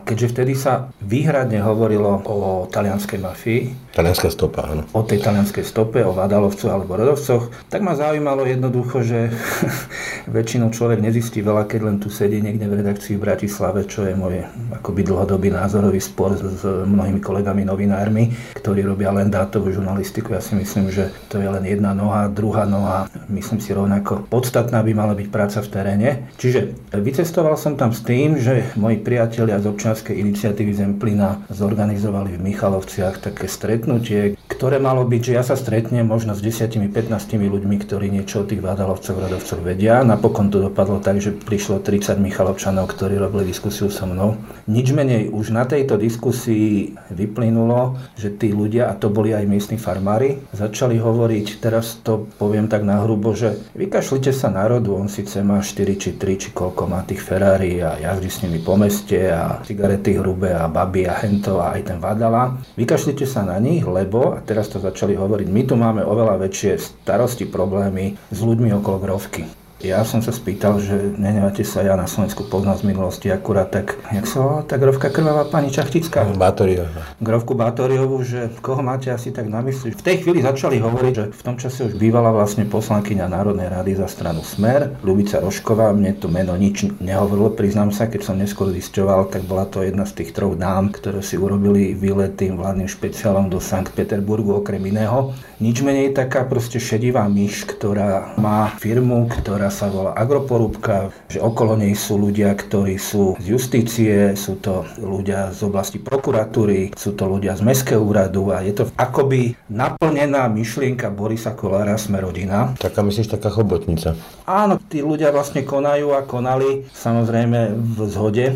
keďže 0.04 0.36
vtedy 0.36 0.52
sa 0.52 0.92
výhradne 1.00 1.64
hovorilo 1.64 2.20
o 2.28 2.68
talianskej 2.68 3.24
mafii, 3.24 3.60
Talianská 3.96 4.28
stopa, 4.28 4.68
áno. 4.68 4.84
o 4.92 5.00
tej 5.00 5.24
talianskej 5.24 5.64
stope, 5.64 6.04
o 6.04 6.12
Vadalovcoch 6.12 6.68
alebo 6.68 6.92
Rodovcoch, 6.92 7.48
tak 7.72 7.80
ma 7.80 7.96
zaujímalo 7.96 8.44
jednoducho, 8.44 9.00
že 9.00 9.32
väčšinou 10.28 10.68
človek 10.70 11.00
nezistí 11.00 11.40
veľa, 11.40 11.64
keď 11.64 11.80
len 11.82 11.96
tu 11.98 12.12
sedí 12.12 12.38
niekde 12.38 12.68
v 12.68 12.84
redakcii 12.84 13.16
v 13.16 13.24
Bratislave, 13.24 13.88
čo 13.88 14.04
je 14.04 14.14
môj 14.14 14.44
akoby 14.76 15.02
dlhodobý 15.02 15.48
názorový 15.48 15.98
spor 15.98 16.36
s, 16.36 16.42
s 16.60 16.62
mnohými 16.64 17.18
kolegami 17.18 17.64
novinármi, 17.64 18.30
ktorí 18.56 18.84
robia 18.84 19.10
len 19.10 19.32
dátovú 19.32 19.72
žurnalistiku. 19.72 20.36
Ja 20.36 20.42
si 20.44 20.54
myslím, 20.54 20.92
že 20.92 21.10
to 21.32 21.40
je 21.40 21.48
len 21.48 21.64
jedna 21.64 21.96
noha, 21.96 22.28
druhá 22.28 22.68
noha, 22.68 23.08
myslím 23.32 23.58
si 23.58 23.72
rovnako 23.72 24.28
podstatná 24.28 24.84
by 24.84 24.92
mala 24.92 25.16
byť 25.16 25.28
práca 25.32 25.58
v 25.64 25.68
teréne. 25.72 26.08
Čiže 26.36 26.92
vycestoval 26.92 27.56
som 27.56 27.74
tam 27.74 27.96
s 27.96 28.04
tým, 28.04 28.36
že 28.36 28.76
moji 28.76 29.00
priatelia 29.00 29.58
z 29.58 29.66
občianskej 29.72 30.14
iniciatívy 30.14 30.72
Zemplina 30.76 31.40
zorganizovali 31.48 32.36
v 32.36 32.44
Michalovciach 32.52 33.24
také 33.24 33.48
stretnutie, 33.48 34.36
ktoré 34.46 34.76
malo 34.78 35.06
byť, 35.08 35.22
že 35.22 35.32
ja 35.32 35.42
sa 35.46 35.56
stretnem 35.56 36.04
možno 36.04 36.36
s 36.36 36.44
10-15 36.44 36.92
ľuďmi, 37.38 37.76
ktorí 37.82 38.12
niečo 38.12 38.44
o 38.44 38.48
tých 38.48 38.60
Vádalovcoch, 38.60 39.16
Radovcoch 39.16 39.62
vedia. 39.64 40.02
Napokon 40.18 40.50
to 40.50 40.66
dopadlo 40.66 40.98
tak, 40.98 41.22
že 41.22 41.30
prišlo 41.30 41.78
30 41.78 42.18
Michalovčanov, 42.18 42.90
ktorí 42.90 43.22
robili 43.22 43.54
diskusiu 43.54 43.86
so 43.86 44.02
mnou. 44.02 44.34
Nič 44.66 44.90
menej 44.90 45.30
už 45.30 45.54
na 45.54 45.62
tejto 45.62 45.94
diskusii 45.94 46.98
vyplynulo, 47.14 47.94
že 48.18 48.34
tí 48.34 48.50
ľudia, 48.50 48.90
a 48.90 48.98
to 48.98 49.14
boli 49.14 49.30
aj 49.30 49.46
miestni 49.46 49.78
farmári, 49.78 50.42
začali 50.50 50.98
hovoriť, 50.98 51.62
teraz 51.62 52.02
to 52.02 52.26
poviem 52.34 52.66
tak 52.66 52.82
na 52.82 53.06
hrubo, 53.06 53.30
že 53.30 53.62
vykašlite 53.78 54.34
sa 54.34 54.50
národu, 54.50 54.90
on 54.90 55.06
síce 55.06 55.38
má 55.38 55.62
4 55.62 55.86
či 55.94 56.18
3 56.18 56.34
či 56.34 56.50
koľko 56.50 56.90
má 56.90 57.06
tých 57.06 57.22
Ferrari 57.22 57.78
a 57.78 57.94
jazdí 58.02 58.26
s 58.26 58.42
nimi 58.42 58.58
po 58.58 58.74
meste, 58.74 59.30
a 59.30 59.62
cigarety 59.62 60.18
hrubé 60.18 60.50
a 60.50 60.66
baby 60.66 61.06
a 61.06 61.14
hento 61.14 61.62
a 61.62 61.78
aj 61.78 61.94
ten 61.94 62.02
Vadala. 62.02 62.58
Vykašlite 62.74 63.22
sa 63.22 63.46
na 63.46 63.62
nich, 63.62 63.86
lebo, 63.86 64.34
a 64.34 64.42
teraz 64.42 64.66
to 64.66 64.82
začali 64.82 65.14
hovoriť, 65.14 65.46
my 65.46 65.62
tu 65.62 65.78
máme 65.78 66.02
oveľa 66.02 66.42
väčšie 66.42 67.06
starosti, 67.06 67.46
problémy 67.46 68.18
s 68.34 68.38
ľuďmi 68.42 68.74
okolo 68.82 68.98
grovky. 68.98 69.57
Ja 69.78 70.02
som 70.02 70.18
sa 70.18 70.34
spýtal, 70.34 70.82
že 70.82 71.14
nenevate 71.22 71.62
sa, 71.62 71.86
ja 71.86 71.94
na 71.94 72.10
Slovensku 72.10 72.50
poznám 72.50 72.82
z 72.82 72.84
minulosti 72.90 73.30
akurát 73.30 73.70
tak, 73.70 73.94
jak 74.10 74.26
sa 74.26 74.42
volá 74.42 74.60
tá 74.66 74.74
grovka 74.74 75.06
krvavá 75.06 75.46
pani 75.46 75.70
Čachtická? 75.70 76.26
Bátoriová. 76.34 77.14
Grovku 77.22 77.54
Bátoriovú, 77.54 78.18
že 78.26 78.50
koho 78.58 78.82
máte 78.82 79.14
asi 79.14 79.30
tak 79.30 79.46
na 79.46 79.62
mysli? 79.62 79.94
V 79.94 80.02
tej 80.02 80.26
chvíli 80.26 80.42
začali 80.42 80.82
hovoriť, 80.82 81.12
že 81.14 81.24
v 81.30 81.42
tom 81.46 81.54
čase 81.62 81.86
už 81.86 81.94
bývala 81.94 82.34
vlastne 82.34 82.66
poslankyňa 82.66 83.30
Národnej 83.30 83.70
rady 83.70 84.02
za 84.02 84.10
stranu 84.10 84.42
Smer, 84.42 84.98
Ľubica 85.06 85.38
Rošková, 85.38 85.94
mne 85.94 86.10
to 86.18 86.26
meno 86.26 86.58
nič 86.58 86.82
nehovorilo, 86.98 87.54
priznám 87.54 87.94
sa, 87.94 88.10
keď 88.10 88.26
som 88.26 88.34
neskôr 88.34 88.74
zisťoval, 88.74 89.30
tak 89.30 89.46
bola 89.46 89.62
to 89.62 89.86
jedna 89.86 90.02
z 90.10 90.26
tých 90.26 90.34
troch 90.34 90.58
dám, 90.58 90.90
ktoré 90.90 91.22
si 91.22 91.38
urobili 91.38 91.94
výlet 91.94 92.34
tým 92.34 92.58
vládnym 92.58 92.90
špeciálom 92.90 93.46
do 93.46 93.62
Sankt 93.62 93.94
Peterburgu 93.94 94.58
okrem 94.58 94.82
iného. 94.82 95.38
Nič 95.62 95.86
menej 95.86 96.18
taká 96.18 96.42
proste 96.42 96.82
šedivá 96.82 97.30
myš, 97.30 97.62
ktorá 97.62 98.34
má 98.34 98.74
firmu, 98.82 99.30
ktorá 99.30 99.67
sa 99.68 99.88
volá 99.88 100.12
Agroporúbka, 100.16 101.12
že 101.30 101.40
okolo 101.40 101.78
nej 101.78 101.94
sú 101.94 102.18
ľudia, 102.20 102.52
ktorí 102.52 103.00
sú 103.00 103.38
z 103.40 103.46
justície, 103.56 104.34
sú 104.34 104.60
to 104.60 104.84
ľudia 105.00 105.54
z 105.54 105.60
oblasti 105.64 106.02
prokuratúry, 106.02 106.92
sú 106.96 107.14
to 107.14 107.24
ľudia 107.28 107.56
z 107.56 107.62
Mestského 107.64 108.02
úradu 108.02 108.50
a 108.52 108.60
je 108.64 108.72
to 108.72 108.84
akoby 108.96 109.56
naplnená 109.70 110.48
myšlienka 110.50 111.12
Borisa 111.12 111.52
Kolára 111.54 111.96
sme 111.96 112.20
rodina. 112.20 112.74
Taká 112.76 113.00
myslíš, 113.04 113.32
taká 113.32 113.52
chobotnica? 113.52 114.18
Áno, 114.48 114.80
tí 114.88 115.00
ľudia 115.04 115.32
vlastne 115.32 115.64
konajú 115.64 116.16
a 116.16 116.24
konali 116.24 116.88
samozrejme 116.92 117.76
v 117.76 117.98
zhode. 118.08 118.46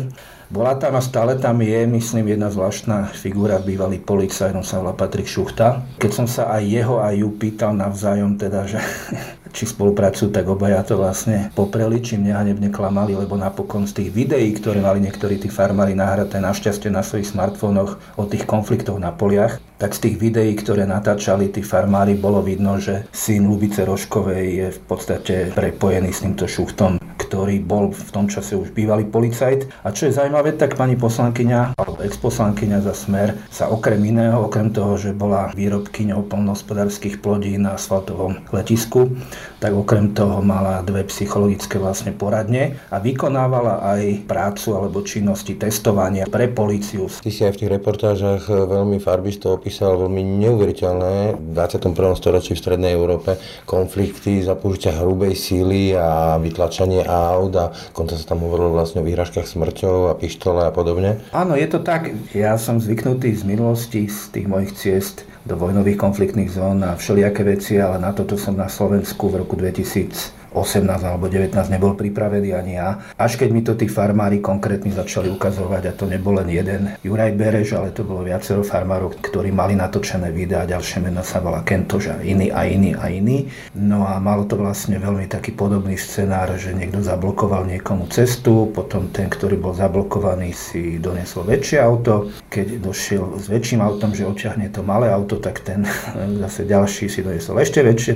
Bola 0.53 0.77
tam 0.77 0.93
a 0.93 1.01
stále 1.01 1.41
tam 1.41 1.65
je, 1.65 1.81
myslím, 1.89 2.37
jedna 2.37 2.53
zvláštna 2.53 3.09
figúra, 3.17 3.57
bývalý 3.57 3.97
policajt, 3.97 4.53
on 4.53 4.61
sa 4.61 4.85
volá 4.85 4.93
Patrik 4.93 5.25
Šuchta. 5.25 5.81
Keď 5.97 6.11
som 6.13 6.27
sa 6.29 6.53
aj 6.53 6.61
jeho 6.69 7.01
a 7.01 7.09
ju 7.09 7.33
pýtal 7.33 7.73
navzájom, 7.73 8.37
teda, 8.37 8.69
že 8.69 8.77
či 9.53 9.69
spolupracujú, 9.69 10.33
tak 10.33 10.49
obaja 10.49 10.81
to 10.81 10.97
vlastne 10.97 11.53
popreli, 11.53 12.01
čím 12.01 12.25
nehanebne 12.27 12.73
klamali, 12.73 13.13
lebo 13.13 13.37
napokon 13.37 13.85
z 13.85 14.01
tých 14.01 14.09
videí, 14.09 14.49
ktoré 14.57 14.81
mali 14.81 15.05
niektorí 15.05 15.37
tí 15.37 15.47
farmári 15.47 15.93
nahraté 15.93 16.41
našťastie 16.41 16.89
na 16.89 17.05
svojich 17.05 17.29
smartfónoch 17.29 18.01
o 18.17 18.23
tých 18.25 18.49
konfliktoch 18.49 18.97
na 18.97 19.13
poliach, 19.13 19.61
tak 19.77 19.93
z 19.93 20.09
tých 20.09 20.15
videí, 20.15 20.55
ktoré 20.55 20.87
natáčali 20.87 21.51
tí 21.53 21.59
farmári, 21.59 22.15
bolo 22.15 22.39
vidno, 22.39 22.79
že 22.79 23.03
syn 23.11 23.51
Lubice 23.51 23.83
Roškovej 23.83 24.45
je 24.47 24.67
v 24.73 24.79
podstate 24.87 25.35
prepojený 25.51 26.09
s 26.15 26.23
týmto 26.23 26.47
šuchtom, 26.47 27.03
ktorý 27.19 27.59
bol 27.59 27.91
v 27.91 28.09
tom 28.15 28.31
čase 28.31 28.55
už 28.55 28.71
bývalý 28.71 29.03
policajt. 29.03 29.83
A 29.83 29.91
čo 29.91 30.07
je 30.07 30.15
zaujímavé, 30.15 30.55
tak 30.55 30.79
pani 30.79 30.95
poslankyňa 30.95 31.75
alebo 31.75 31.99
exposlankyňa 31.99 32.79
za 32.79 32.95
smer 32.95 33.35
sa 33.51 33.67
okrem 33.67 33.99
iného, 34.07 34.47
okrem 34.47 34.71
toho, 34.71 34.95
že 34.95 35.11
bola 35.11 35.51
výrobkyňou 35.51 36.31
polnohospodárských 36.31 37.19
plodín 37.19 37.67
na 37.67 37.75
asfaltovom 37.75 38.39
letisku, 38.55 39.11
tak 39.59 39.73
okrem 39.73 40.11
toho 40.11 40.43
mala 40.43 40.83
dve 40.83 41.07
psychologické 41.07 41.79
vlastne 41.79 42.11
poradne 42.11 42.77
a 42.91 42.99
vykonávala 42.99 43.83
aj 43.95 44.27
prácu 44.27 44.75
alebo 44.75 45.03
činnosti 45.03 45.55
testovania 45.55 46.27
pre 46.27 46.51
políciu. 46.51 47.07
Ty 47.07 47.31
si 47.31 47.41
aj 47.43 47.53
v 47.55 47.59
tých 47.63 47.73
reportážach 47.79 48.43
veľmi 48.47 48.99
farbisto 48.99 49.55
opísal 49.55 49.95
veľmi 49.99 50.21
neuveriteľné 50.43 51.39
v 51.39 51.49
21. 51.55 52.19
storočí 52.19 52.55
v 52.55 52.61
Strednej 52.63 52.91
Európe 52.95 53.37
konflikty 53.67 54.43
za 54.43 54.55
použitia 54.55 54.95
hrubej 54.99 55.35
síly 55.35 55.95
a 55.95 56.39
vytlačanie 56.39 57.03
aut 57.03 57.53
a 57.55 57.71
konca 57.91 58.15
sa 58.15 58.25
tam 58.35 58.43
hovorilo 58.43 58.75
vlastne 58.75 59.03
o 59.03 59.07
výhražkách 59.07 59.45
smrťou 59.47 60.11
a 60.11 60.17
pištole 60.17 60.67
a 60.67 60.71
podobne. 60.71 61.19
Áno, 61.35 61.55
je 61.59 61.67
to 61.67 61.79
tak. 61.83 62.11
Ja 62.31 62.55
som 62.55 62.79
zvyknutý 62.79 63.35
z 63.35 63.43
minulosti, 63.43 64.07
z 64.07 64.19
tých 64.31 64.47
mojich 64.47 64.71
ciest 64.75 65.32
do 65.43 65.55
vojnových 65.59 65.99
konfliktných 65.99 66.51
zón 66.51 66.83
a 66.83 66.95
všelijaké 66.95 67.43
veci, 67.43 67.81
ale 67.81 67.99
na 67.99 68.15
toto 68.15 68.39
som 68.39 68.55
na 68.55 68.71
Slovensku 68.71 69.27
v 69.27 69.43
roku 69.43 69.59
2000 69.59 70.42
18 70.53 70.85
alebo 71.03 71.25
19 71.27 71.53
nebol 71.73 71.97
pripravený 71.97 72.49
ani 72.53 72.73
ja. 72.77 73.01
Až 73.17 73.41
keď 73.41 73.49
mi 73.49 73.61
to 73.65 73.73
tí 73.73 73.89
farmári 73.89 74.39
konkrétne 74.39 74.93
začali 74.93 75.27
ukazovať, 75.33 75.83
a 75.89 75.93
to 75.97 76.05
nebol 76.05 76.37
len 76.37 76.49
jeden 76.53 76.93
Juraj 77.01 77.33
Bereš, 77.33 77.75
ale 77.75 77.89
to 77.89 78.05
bolo 78.05 78.21
viacero 78.21 78.61
farmárov, 78.61 79.17
ktorí 79.19 79.49
mali 79.49 79.73
natočené 79.73 80.29
videá, 80.29 80.69
ďalšie 80.69 81.01
meno 81.01 81.25
sa 81.25 81.41
volá 81.41 81.65
Kentož 81.65 82.13
iný 82.21 82.53
a 82.53 82.69
iný 82.69 82.93
a 82.93 83.09
iný. 83.09 83.49
No 83.73 84.05
a 84.05 84.21
malo 84.21 84.45
to 84.45 84.59
vlastne 84.59 85.01
veľmi 85.01 85.25
taký 85.25 85.55
podobný 85.55 85.97
scenár, 85.97 86.53
že 86.59 86.75
niekto 86.75 87.01
zablokoval 87.01 87.65
niekomu 87.65 88.05
cestu, 88.13 88.69
potom 88.69 89.09
ten, 89.09 89.31
ktorý 89.31 89.57
bol 89.57 89.73
zablokovaný, 89.73 90.53
si 90.53 91.01
doniesol 91.01 91.49
väčšie 91.49 91.81
auto. 91.81 92.29
Keď 92.53 92.83
došiel 92.83 93.41
s 93.41 93.49
väčším 93.49 93.81
autom, 93.81 94.13
že 94.13 94.27
odťahne 94.27 94.69
to 94.69 94.85
malé 94.85 95.09
auto, 95.09 95.41
tak 95.41 95.65
ten 95.65 95.87
zase 96.43 96.67
ďalší 96.69 97.09
si 97.09 97.19
doniesol 97.25 97.57
ešte 97.57 97.81
väčšie. 97.81 98.13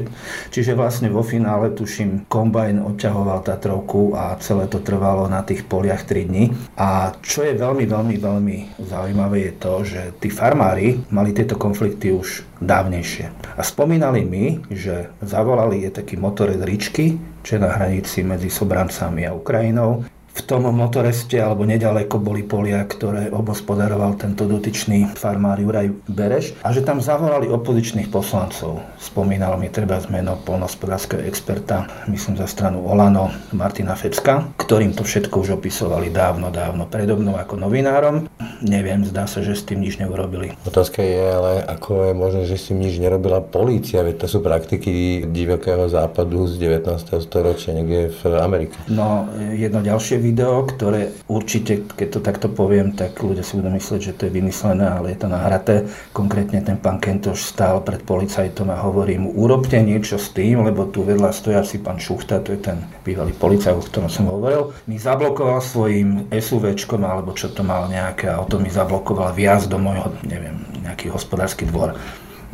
Čiže 0.54 0.78
vlastne 0.78 1.10
vo 1.10 1.26
finále 1.26 1.74
tuším 1.74 2.27
kombajn 2.28 2.84
odťahoval 2.84 3.40
Tatrovku 3.44 4.16
a 4.16 4.36
celé 4.44 4.68
to 4.68 4.84
trvalo 4.84 5.32
na 5.32 5.44
tých 5.48 5.64
poliach 5.64 6.04
3 6.04 6.28
dní. 6.28 6.52
A 6.76 7.16
čo 7.24 7.44
je 7.44 7.56
veľmi, 7.56 7.88
veľmi, 7.88 8.16
veľmi 8.20 8.58
zaujímavé 8.84 9.52
je 9.52 9.54
to, 9.56 9.74
že 9.88 10.02
tí 10.20 10.28
farmári 10.28 11.00
mali 11.08 11.32
tieto 11.32 11.56
konflikty 11.56 12.12
už 12.12 12.44
dávnejšie. 12.60 13.56
A 13.56 13.62
spomínali 13.64 14.28
mi, 14.28 14.60
že 14.68 15.08
zavolali 15.24 15.88
je 15.88 15.92
taký 16.04 16.20
motorec 16.20 16.60
Ričky, 16.60 17.16
čo 17.48 17.56
je 17.56 17.64
na 17.64 17.72
hranici 17.72 18.28
medzi 18.28 18.52
Sobrancami 18.52 19.24
a 19.24 19.32
Ukrajinou 19.32 20.04
v 20.38 20.46
tom 20.46 20.70
motoreste 20.70 21.42
alebo 21.42 21.66
nedaleko 21.66 22.22
boli 22.22 22.46
polia, 22.46 22.86
ktoré 22.86 23.34
obospodaroval 23.34 24.22
tento 24.22 24.46
dotyčný 24.46 25.10
farmár 25.18 25.58
Juraj 25.58 25.90
Bereš 26.06 26.54
a 26.62 26.70
že 26.70 26.86
tam 26.86 27.02
zavolali 27.02 27.50
opozičných 27.50 28.14
poslancov. 28.14 28.86
Spomínal 29.02 29.58
mi 29.58 29.74
treba 29.74 29.98
zmeno 29.98 30.38
polnospodárskeho 30.46 31.26
experta, 31.26 31.90
myslím 32.06 32.38
za 32.38 32.46
stranu 32.46 32.86
Olano, 32.86 33.34
Martina 33.50 33.98
Fecka, 33.98 34.46
ktorým 34.62 34.94
to 34.94 35.02
všetko 35.02 35.42
už 35.42 35.58
opisovali 35.58 36.14
dávno, 36.14 36.54
dávno 36.54 36.86
predo 36.86 37.18
mnou 37.18 37.42
ako 37.42 37.58
novinárom. 37.58 38.30
Neviem, 38.62 39.06
zdá 39.10 39.26
sa, 39.26 39.42
že 39.42 39.58
s 39.58 39.66
tým 39.66 39.82
nič 39.82 39.98
neurobili. 39.98 40.54
Otázka 40.70 41.02
je 41.02 41.18
ale, 41.18 41.54
ako 41.66 42.10
je 42.10 42.14
možné, 42.14 42.42
že 42.46 42.62
s 42.62 42.70
tým 42.70 42.78
nič 42.86 43.02
nerobila 43.02 43.42
polícia, 43.42 44.06
veď 44.06 44.26
to 44.26 44.28
sú 44.30 44.46
praktiky 44.46 45.26
divokého 45.26 45.90
západu 45.90 46.46
z 46.46 46.62
19. 46.62 47.26
storočia 47.26 47.74
niekde 47.74 48.14
v 48.14 48.22
Amerike. 48.38 48.78
No, 48.90 49.26
jedno 49.54 49.82
ďalšie 49.82 50.27
video, 50.28 50.68
ktoré 50.68 51.16
určite, 51.32 51.88
keď 51.88 52.08
to 52.12 52.20
takto 52.20 52.48
poviem, 52.52 52.92
tak 52.92 53.16
ľudia 53.24 53.48
si 53.48 53.56
budú 53.56 53.72
myslieť, 53.72 54.02
že 54.04 54.16
to 54.20 54.22
je 54.28 54.36
vymyslené, 54.36 54.84
ale 54.84 55.16
je 55.16 55.24
to 55.24 55.32
nahraté. 55.32 55.88
Konkrétne 56.12 56.60
ten 56.60 56.76
pán 56.76 57.00
Kentoš 57.00 57.48
stál 57.48 57.80
pred 57.80 58.04
policajtom 58.04 58.68
a 58.68 58.84
hovorí 58.84 59.16
mu, 59.16 59.32
urobte 59.32 59.80
niečo 59.80 60.20
s 60.20 60.36
tým, 60.36 60.68
lebo 60.68 60.92
tu 60.92 61.08
vedľa 61.08 61.32
stojaci 61.32 61.80
pán 61.80 61.96
Šuchta, 61.96 62.44
to 62.44 62.52
je 62.52 62.60
ten 62.60 62.84
bývalý 63.08 63.32
policajt, 63.32 63.80
o 63.80 63.88
ktorom 63.88 64.12
som 64.12 64.28
hovoril, 64.28 64.76
mi 64.92 65.00
zablokoval 65.00 65.64
svojim 65.64 66.28
SUVčkom, 66.28 67.08
alebo 67.08 67.32
čo 67.32 67.48
to 67.48 67.64
mal 67.64 67.88
nejaké 67.88 68.28
auto, 68.28 68.60
mi 68.60 68.68
zablokoval 68.68 69.32
viac 69.32 69.64
do 69.72 69.80
môjho, 69.80 70.12
neviem, 70.28 70.60
nejaký 70.84 71.08
hospodársky 71.08 71.64
dvor. 71.64 71.96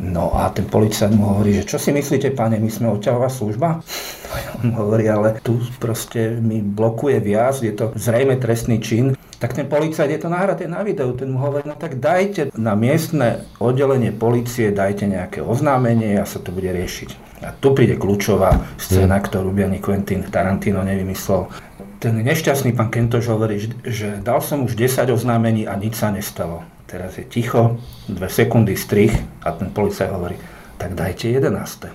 No 0.02 0.34
a 0.34 0.50
ten 0.50 0.66
policajt 0.66 1.14
mu 1.14 1.38
hovorí, 1.38 1.54
že 1.54 1.70
čo 1.70 1.78
si 1.78 1.94
myslíte, 1.94 2.34
pane, 2.34 2.58
my 2.58 2.66
sme 2.66 2.90
odťahová 2.90 3.30
služba? 3.30 3.78
On 4.62 4.74
hovorí, 4.74 5.06
ale 5.06 5.38
tu 5.38 5.62
proste 5.78 6.34
mi 6.42 6.58
blokuje 6.58 7.22
viac, 7.22 7.62
je 7.62 7.70
to 7.70 7.94
zrejme 7.94 8.34
trestný 8.42 8.82
čin. 8.82 9.14
Tak 9.38 9.54
ten 9.54 9.68
policajt 9.68 10.10
je 10.10 10.20
to 10.24 10.32
nahraté 10.32 10.64
na 10.64 10.80
videu, 10.82 11.12
ten 11.12 11.30
mu 11.30 11.38
hovorí, 11.38 11.68
no 11.68 11.76
tak 11.76 12.00
dajte 12.00 12.50
na 12.56 12.74
miestne 12.74 13.44
oddelenie 13.60 14.10
policie, 14.10 14.72
dajte 14.72 15.04
nejaké 15.04 15.44
oznámenie 15.44 16.16
a 16.16 16.24
sa 16.24 16.40
to 16.40 16.50
bude 16.50 16.70
riešiť. 16.72 17.42
A 17.44 17.52
tu 17.52 17.76
príde 17.76 18.00
kľúčová 18.00 18.56
scéna, 18.80 19.20
hmm. 19.20 19.26
ktorú 19.28 19.52
by 19.52 19.68
ani 19.68 19.78
Quentin 19.84 20.24
Tarantino 20.24 20.80
nevymyslel. 20.80 21.52
Ten 22.00 22.24
nešťastný 22.24 22.72
pán 22.72 22.88
Kentoš 22.88 23.28
hovorí, 23.28 23.60
že 23.84 24.16
dal 24.24 24.40
som 24.40 24.64
už 24.64 24.74
10 24.74 25.12
oznámení 25.12 25.68
a 25.68 25.76
nič 25.76 26.00
sa 26.00 26.08
nestalo. 26.08 26.64
Teraz 26.84 27.16
je 27.16 27.24
ticho, 27.24 27.80
dve 28.06 28.28
sekundy 28.28 28.76
strich 28.76 29.16
a 29.40 29.56
ten 29.56 29.72
policaj 29.72 30.12
hovorí, 30.12 30.36
tak 30.76 30.92
dajte 30.92 31.32
11. 31.32 31.88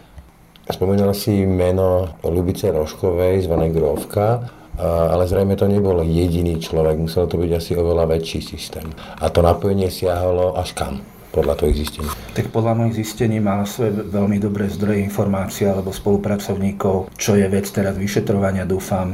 Spomínal 0.70 1.14
si 1.14 1.46
meno 1.46 2.18
Lubice 2.26 2.74
Roškovej, 2.74 3.46
zvanej 3.46 3.74
Grovka, 3.74 4.50
ale 4.82 5.30
zrejme 5.30 5.54
to 5.54 5.70
nebol 5.70 6.02
jediný 6.02 6.58
človek, 6.58 6.98
musel 6.98 7.30
to 7.30 7.38
byť 7.38 7.52
asi 7.54 7.72
oveľa 7.78 8.06
väčší 8.18 8.40
systém. 8.42 8.86
A 9.22 9.30
to 9.30 9.46
napojenie 9.46 9.94
siahalo 9.94 10.58
až 10.58 10.74
kam? 10.74 11.02
podľa 11.30 11.62
tvojich 11.62 11.86
zistení? 11.86 12.10
Tak 12.34 12.50
podľa 12.50 12.74
mojich 12.74 13.06
zistení 13.06 13.38
má 13.38 13.62
svoje 13.62 13.94
veľmi 14.02 14.42
dobré 14.42 14.66
zdroje 14.66 15.06
informácií 15.06 15.70
alebo 15.70 15.94
spolupracovníkov, 15.94 17.14
čo 17.14 17.38
je 17.38 17.46
vec 17.46 17.70
teraz 17.70 17.94
vyšetrovania, 18.02 18.66
dúfam 18.66 19.14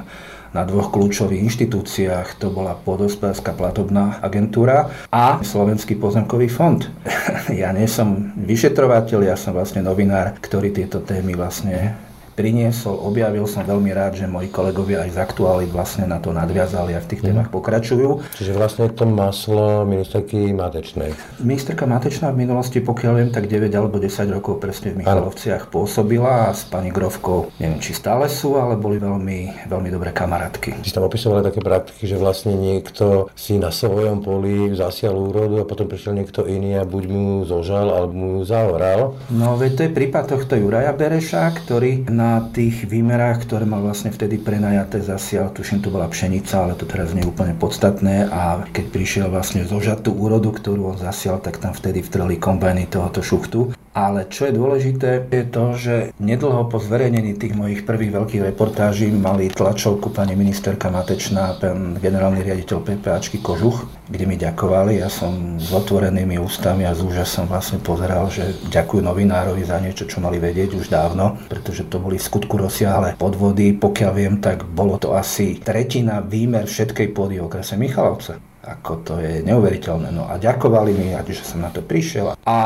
na 0.51 0.67
dvoch 0.67 0.91
kľúčových 0.91 1.41
inštitúciách. 1.47 2.37
To 2.43 2.51
bola 2.51 2.77
Podospodárska 2.77 3.55
platobná 3.55 4.19
agentúra 4.21 4.91
a 5.09 5.39
Slovenský 5.41 5.95
pozemkový 5.95 6.51
fond. 6.51 6.83
ja 7.49 7.71
nie 7.71 7.87
som 7.87 8.35
vyšetrovateľ, 8.37 9.25
ja 9.25 9.39
som 9.39 9.55
vlastne 9.55 9.81
novinár, 9.81 10.35
ktorý 10.43 10.75
tieto 10.75 11.01
témy 11.01 11.33
vlastne 11.33 11.95
priniesol, 12.35 12.99
objavil 12.99 13.47
som 13.47 13.63
veľmi 13.63 13.95
rád, 13.95 14.19
že 14.19 14.27
moji 14.27 14.51
kolegovia 14.51 15.07
aj 15.07 15.15
z 15.15 15.17
aktuály 15.23 15.65
vlastne 15.71 16.03
na 16.05 16.19
to 16.19 16.35
nadviazali 16.35 16.91
a 16.93 16.99
v 16.99 17.07
tých 17.07 17.23
mhm. 17.23 17.27
témach 17.31 17.49
pokračujú. 17.49 18.21
Čiže 18.35 18.51
vlastne 18.51 18.91
to 18.91 19.07
maslo 19.07 19.87
ministerky 19.87 20.51
Matečnej. 20.51 21.15
Ministerka 21.39 21.87
Matečná 21.87 22.35
v 22.35 22.43
minulosti, 22.43 22.83
pokiaľ 22.83 23.13
viem, 23.15 23.29
tak 23.31 23.47
9 23.47 23.71
alebo 23.71 23.97
10 23.97 24.35
rokov 24.35 24.59
presne 24.59 24.91
v 24.91 25.01
Michalovciach 25.01 25.71
pôsobila 25.71 26.51
a 26.51 26.53
s 26.53 26.67
pani 26.67 26.91
Grovkou, 26.91 27.49
neviem 27.57 27.79
či 27.79 27.95
stále 27.95 28.27
sú, 28.27 28.59
ale 28.59 28.75
boli 28.75 28.99
veľmi, 28.99 29.71
veľmi 29.71 29.89
dobré 29.89 30.11
kamarátky. 30.11 30.83
Si 30.83 30.91
tam 30.91 31.07
opisovali 31.07 31.47
také 31.47 31.63
praktiky, 31.63 32.03
že 32.03 32.19
vlastne 32.19 32.59
niekto 32.59 33.31
si 33.31 33.55
na 33.55 33.71
svojom 33.71 34.19
poli 34.19 34.75
zasial 34.75 35.15
úrodu 35.15 35.63
a 35.63 35.69
potom 35.69 35.87
prišiel 35.87 36.19
niekto 36.19 36.43
iný 36.43 36.75
a 36.75 36.83
buď 36.83 37.03
mu 37.07 37.25
zožal 37.47 37.87
alebo 37.95 38.13
mu 38.13 38.31
zaoral. 38.43 39.15
No 39.31 39.55
veď 39.55 39.71
to 39.71 39.81
je 39.87 39.95
prípad 39.95 40.23
tohto 40.35 40.59
Juraja 40.59 40.91
Bereša, 40.91 41.47
ktorý 41.63 42.09
na 42.11 42.24
na 42.25 42.41
tých 42.49 42.89
výmerách, 42.89 43.45
ktoré 43.45 43.69
mal 43.69 43.85
vlastne 43.85 44.09
vtedy 44.09 44.41
prenajaté 44.41 44.97
zasial, 45.05 45.53
tuším 45.53 45.85
to 45.85 45.93
bola 45.93 46.09
pšenica, 46.09 46.53
ale 46.57 46.73
to 46.73 46.89
teraz 46.89 47.13
nie 47.13 47.21
je 47.21 47.29
úplne 47.29 47.53
podstatné. 47.53 48.25
A 48.33 48.65
keď 48.73 48.85
prišiel 48.89 49.27
vlastne 49.29 49.61
zožať 49.61 50.09
tú 50.09 50.11
úrodu, 50.17 50.49
ktorú 50.49 50.89
on 50.89 50.97
zasial, 50.97 51.37
tak 51.37 51.61
tam 51.61 51.77
vtedy 51.77 52.01
vtreli 52.01 52.41
kombajny 52.41 52.89
tohoto 52.89 53.21
šuchtu 53.21 53.84
ale 53.95 54.27
čo 54.27 54.51
je 54.51 54.53
dôležité, 54.59 55.31
je 55.31 55.43
to, 55.47 55.65
že 55.79 55.95
nedlho 56.19 56.67
po 56.67 56.83
zverejnení 56.83 57.39
tých 57.39 57.55
mojich 57.55 57.87
prvých 57.87 58.11
veľkých 58.11 58.43
reportáží 58.51 59.07
mali 59.07 59.47
tlačovku 59.47 60.11
pani 60.11 60.35
ministerka 60.35 60.91
Matečná, 60.91 61.55
pán 61.55 61.95
generálny 62.03 62.43
riaditeľ 62.43 62.83
PPAčky 62.83 63.39
Kožuch, 63.39 63.87
kde 64.11 64.27
mi 64.27 64.35
ďakovali. 64.35 64.99
Ja 64.99 65.07
som 65.07 65.55
s 65.55 65.71
otvorenými 65.71 66.35
ústami 66.35 66.83
a 66.83 66.91
z 66.91 67.07
úžasom 67.07 67.47
vlastne 67.47 67.79
pozeral, 67.79 68.27
že 68.27 68.51
ďakujú 68.67 68.99
novinárovi 68.99 69.63
za 69.63 69.79
niečo, 69.79 70.03
čo 70.03 70.19
mali 70.19 70.43
vedieť 70.43 70.75
už 70.75 70.91
dávno, 70.91 71.39
pretože 71.47 71.87
to 71.87 72.03
boli 72.03 72.19
v 72.19 72.27
skutku 72.27 72.59
rozsiahle 72.59 73.15
podvody. 73.15 73.79
Pokiaľ 73.79 74.11
viem, 74.11 74.43
tak 74.43 74.67
bolo 74.67 74.99
to 74.99 75.15
asi 75.15 75.55
tretina 75.63 76.19
výmer 76.19 76.67
všetkej 76.67 77.15
pôdy 77.15 77.39
okrese 77.39 77.79
Michalovce. 77.79 78.54
Ako 78.65 79.05
to 79.05 79.21
je 79.21 79.45
neuveriteľné. 79.45 80.09
No 80.09 80.25
a 80.25 80.41
ďakovali 80.41 80.91
mi, 80.97 81.13
že 81.29 81.45
som 81.45 81.61
na 81.61 81.69
to 81.69 81.85
prišiel. 81.85 82.33
A 82.49 82.57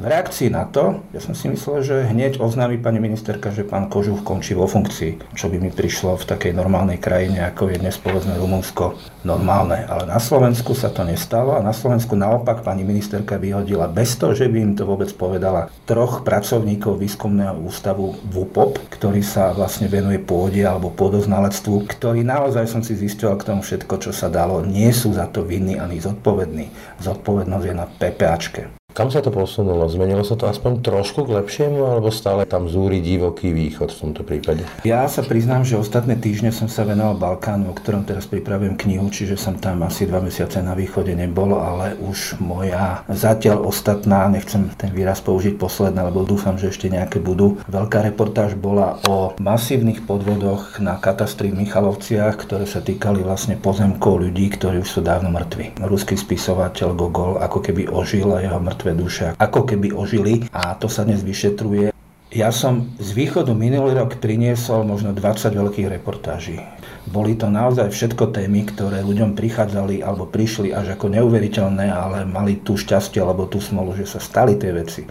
v 0.00 0.04
reakcii 0.08 0.48
na 0.48 0.64
to, 0.64 1.04
ja 1.12 1.20
som 1.20 1.36
si 1.36 1.52
myslel, 1.52 1.84
že 1.84 2.08
hneď 2.08 2.40
oznámi 2.40 2.80
pani 2.80 3.04
ministerka, 3.04 3.52
že 3.52 3.68
pán 3.68 3.92
Kožuch 3.92 4.24
končí 4.24 4.56
vo 4.56 4.64
funkcii, 4.64 5.36
čo 5.36 5.52
by 5.52 5.60
mi 5.60 5.68
prišlo 5.68 6.16
v 6.16 6.24
takej 6.24 6.56
normálnej 6.56 6.96
krajine, 6.96 7.44
ako 7.44 7.68
je 7.68 7.84
dnes 7.84 7.92
povedzme 8.00 8.32
Rumunsko, 8.40 8.96
normálne. 9.28 9.84
Ale 9.84 10.08
na 10.08 10.16
Slovensku 10.16 10.72
sa 10.72 10.88
to 10.88 11.04
nestalo 11.04 11.60
a 11.60 11.60
na 11.60 11.76
Slovensku 11.76 12.16
naopak 12.16 12.64
pani 12.64 12.80
ministerka 12.88 13.36
vyhodila 13.36 13.92
bez 13.92 14.16
toho, 14.16 14.32
že 14.32 14.48
by 14.48 14.56
im 14.56 14.72
to 14.72 14.88
vôbec 14.88 15.12
povedala 15.12 15.68
troch 15.84 16.24
pracovníkov 16.24 16.96
výskumného 16.96 17.60
ústavu 17.60 18.16
VUPOP, 18.24 18.80
ktorý 18.88 19.20
sa 19.20 19.52
vlastne 19.52 19.84
venuje 19.86 20.16
pôde 20.16 20.64
alebo 20.64 20.88
pôdoznalectvu, 20.88 21.84
ktorí 21.92 22.24
naozaj 22.24 22.64
som 22.72 22.80
si 22.80 22.96
zistil 22.96 23.36
k 23.36 23.44
tomu 23.44 23.60
všetko, 23.60 24.00
čo 24.00 24.10
sa 24.16 24.32
dalo, 24.32 24.64
nie 24.64 24.88
sú 24.90 25.12
za 25.12 25.28
to 25.28 25.41
vinný 25.44 25.78
ani 25.78 26.00
zodpovedný. 26.00 26.66
Zodpovednosť 27.00 27.66
je 27.66 27.74
na 27.74 27.86
PPAčke. 27.86 28.81
Kam 28.92 29.08
sa 29.08 29.24
to 29.24 29.32
posunulo? 29.32 29.88
Zmenilo 29.88 30.20
sa 30.20 30.36
to 30.36 30.44
aspoň 30.44 30.84
trošku 30.84 31.24
k 31.24 31.40
lepšiemu, 31.40 31.80
alebo 31.80 32.12
stále 32.12 32.44
tam 32.44 32.68
zúri 32.68 33.00
divoký 33.00 33.48
východ 33.48 33.88
v 33.88 33.96
tomto 33.96 34.20
prípade? 34.20 34.68
Ja 34.84 35.08
sa 35.08 35.24
priznám, 35.24 35.64
že 35.64 35.80
ostatné 35.80 36.12
týždne 36.20 36.52
som 36.52 36.68
sa 36.68 36.84
venoval 36.84 37.16
Balkánu, 37.16 37.72
o 37.72 37.74
ktorom 37.74 38.04
teraz 38.04 38.28
pripravujem 38.28 38.76
knihu, 38.76 39.08
čiže 39.08 39.40
som 39.40 39.56
tam 39.56 39.80
asi 39.80 40.04
dva 40.04 40.20
mesiace 40.20 40.60
na 40.60 40.76
východe 40.76 41.16
nebol, 41.16 41.56
ale 41.56 41.96
už 42.04 42.36
moja 42.44 43.00
zatiaľ 43.08 43.64
ostatná, 43.64 44.28
nechcem 44.28 44.68
ten 44.76 44.92
výraz 44.92 45.24
použiť 45.24 45.56
posledná, 45.56 46.12
lebo 46.12 46.28
dúfam, 46.28 46.60
že 46.60 46.68
ešte 46.68 46.92
nejaké 46.92 47.16
budú. 47.16 47.64
Veľká 47.72 48.04
reportáž 48.04 48.60
bola 48.60 49.00
o 49.08 49.32
masívnych 49.40 50.04
podvodoch 50.04 50.84
na 50.84 51.00
katastri 51.00 51.48
v 51.48 51.64
Michalovciach, 51.64 52.36
ktoré 52.36 52.68
sa 52.68 52.84
týkali 52.84 53.24
vlastne 53.24 53.56
pozemkov 53.56 54.20
ľudí, 54.20 54.52
ktorí 54.52 54.84
už 54.84 54.90
sú 54.90 55.00
dávno 55.00 55.32
mŕtvi. 55.32 55.80
Ruský 55.80 56.20
spisovateľ 56.20 56.92
Gogol 56.92 57.40
ako 57.40 57.64
keby 57.64 57.88
ožil 57.88 58.28
a 58.36 58.44
jeho 58.44 58.60
mŕtve 58.60 58.81
mŕtve 58.82 58.98
duše 58.98 59.26
ako 59.38 59.62
keby 59.62 59.94
ožili 59.94 60.50
a 60.50 60.74
to 60.74 60.90
sa 60.90 61.06
dnes 61.06 61.22
vyšetruje. 61.22 61.94
Ja 62.34 62.50
som 62.50 62.90
z 62.98 63.14
východu 63.14 63.54
minulý 63.54 63.94
rok 63.94 64.18
priniesol 64.18 64.82
možno 64.82 65.14
20 65.14 65.54
veľkých 65.54 65.86
reportáží. 65.86 66.58
Boli 67.06 67.38
to 67.38 67.46
naozaj 67.46 67.94
všetko 67.94 68.34
témy, 68.34 68.66
ktoré 68.66 69.06
ľuďom 69.06 69.38
prichádzali 69.38 70.02
alebo 70.02 70.26
prišli 70.26 70.74
až 70.74 70.98
ako 70.98 71.14
neuveriteľné, 71.14 71.94
ale 71.94 72.26
mali 72.26 72.58
tú 72.58 72.74
šťastie 72.74 73.22
alebo 73.22 73.46
tú 73.46 73.62
smolu, 73.62 73.94
že 73.94 74.10
sa 74.10 74.18
stali 74.18 74.58
tie 74.58 74.74
veci. 74.74 75.06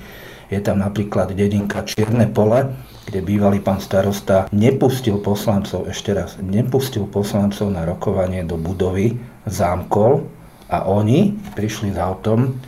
Je 0.52 0.60
tam 0.60 0.84
napríklad 0.84 1.32
dedinka 1.32 1.88
Čierne 1.88 2.28
pole, 2.28 2.76
kde 3.08 3.24
bývalý 3.24 3.64
pán 3.64 3.80
starosta 3.80 4.52
nepustil 4.52 5.24
poslancov, 5.24 5.88
ešte 5.88 6.12
raz, 6.12 6.36
nepustil 6.44 7.08
poslancov 7.08 7.72
na 7.72 7.88
rokovanie 7.88 8.44
do 8.44 8.60
budovy, 8.60 9.16
zámkol 9.48 10.28
a 10.68 10.92
oni 10.92 11.40
prišli 11.56 11.96
s 11.96 11.98
autom 12.04 12.60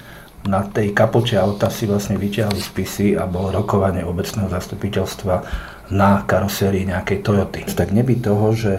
na 0.43 0.67
tej 0.67 0.91
kapoče 0.91 1.39
auta 1.39 1.71
si 1.71 1.87
vlastne 1.87 2.19
vyťahli 2.19 2.59
spisy 2.59 3.15
a 3.15 3.23
bolo 3.27 3.55
rokovanie 3.63 4.03
obecného 4.03 4.51
zastupiteľstva 4.51 5.35
na 5.95 6.23
karosérii 6.27 6.87
nejakej 6.87 7.23
Toyoty. 7.23 7.63
Tak 7.71 7.95
nebyť 7.95 8.19
toho, 8.19 8.47
že 8.51 8.71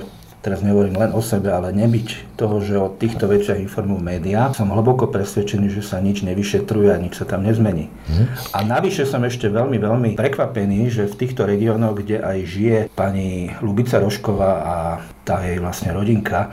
teraz 0.44 0.60
nehovorím 0.60 1.00
len 1.00 1.10
o 1.16 1.24
sebe, 1.24 1.48
ale 1.48 1.72
nebyť 1.72 2.36
toho, 2.36 2.60
že 2.60 2.76
o 2.76 2.92
týchto 2.92 3.24
veciach 3.24 3.56
informujú 3.56 4.04
médiá, 4.04 4.52
som 4.52 4.68
hlboko 4.68 5.08
presvedčený, 5.08 5.72
že 5.72 5.80
sa 5.80 6.04
nič 6.04 6.20
nevyšetruje 6.20 6.92
a 6.92 7.00
nič 7.00 7.16
sa 7.16 7.24
tam 7.24 7.48
nezmení. 7.48 7.88
Hmm. 8.12 8.28
A 8.52 8.60
navyše 8.60 9.08
som 9.08 9.24
ešte 9.24 9.48
veľmi, 9.48 9.80
veľmi 9.80 10.10
prekvapený, 10.20 10.92
že 10.92 11.08
v 11.08 11.16
týchto 11.16 11.48
regiónoch, 11.48 11.96
kde 11.96 12.20
aj 12.20 12.38
žije 12.44 12.78
pani 12.92 13.56
Lubica 13.64 13.96
Rošková 13.96 14.52
a 14.60 14.76
tá 15.24 15.40
jej 15.40 15.56
vlastne 15.56 15.96
rodinka, 15.96 16.52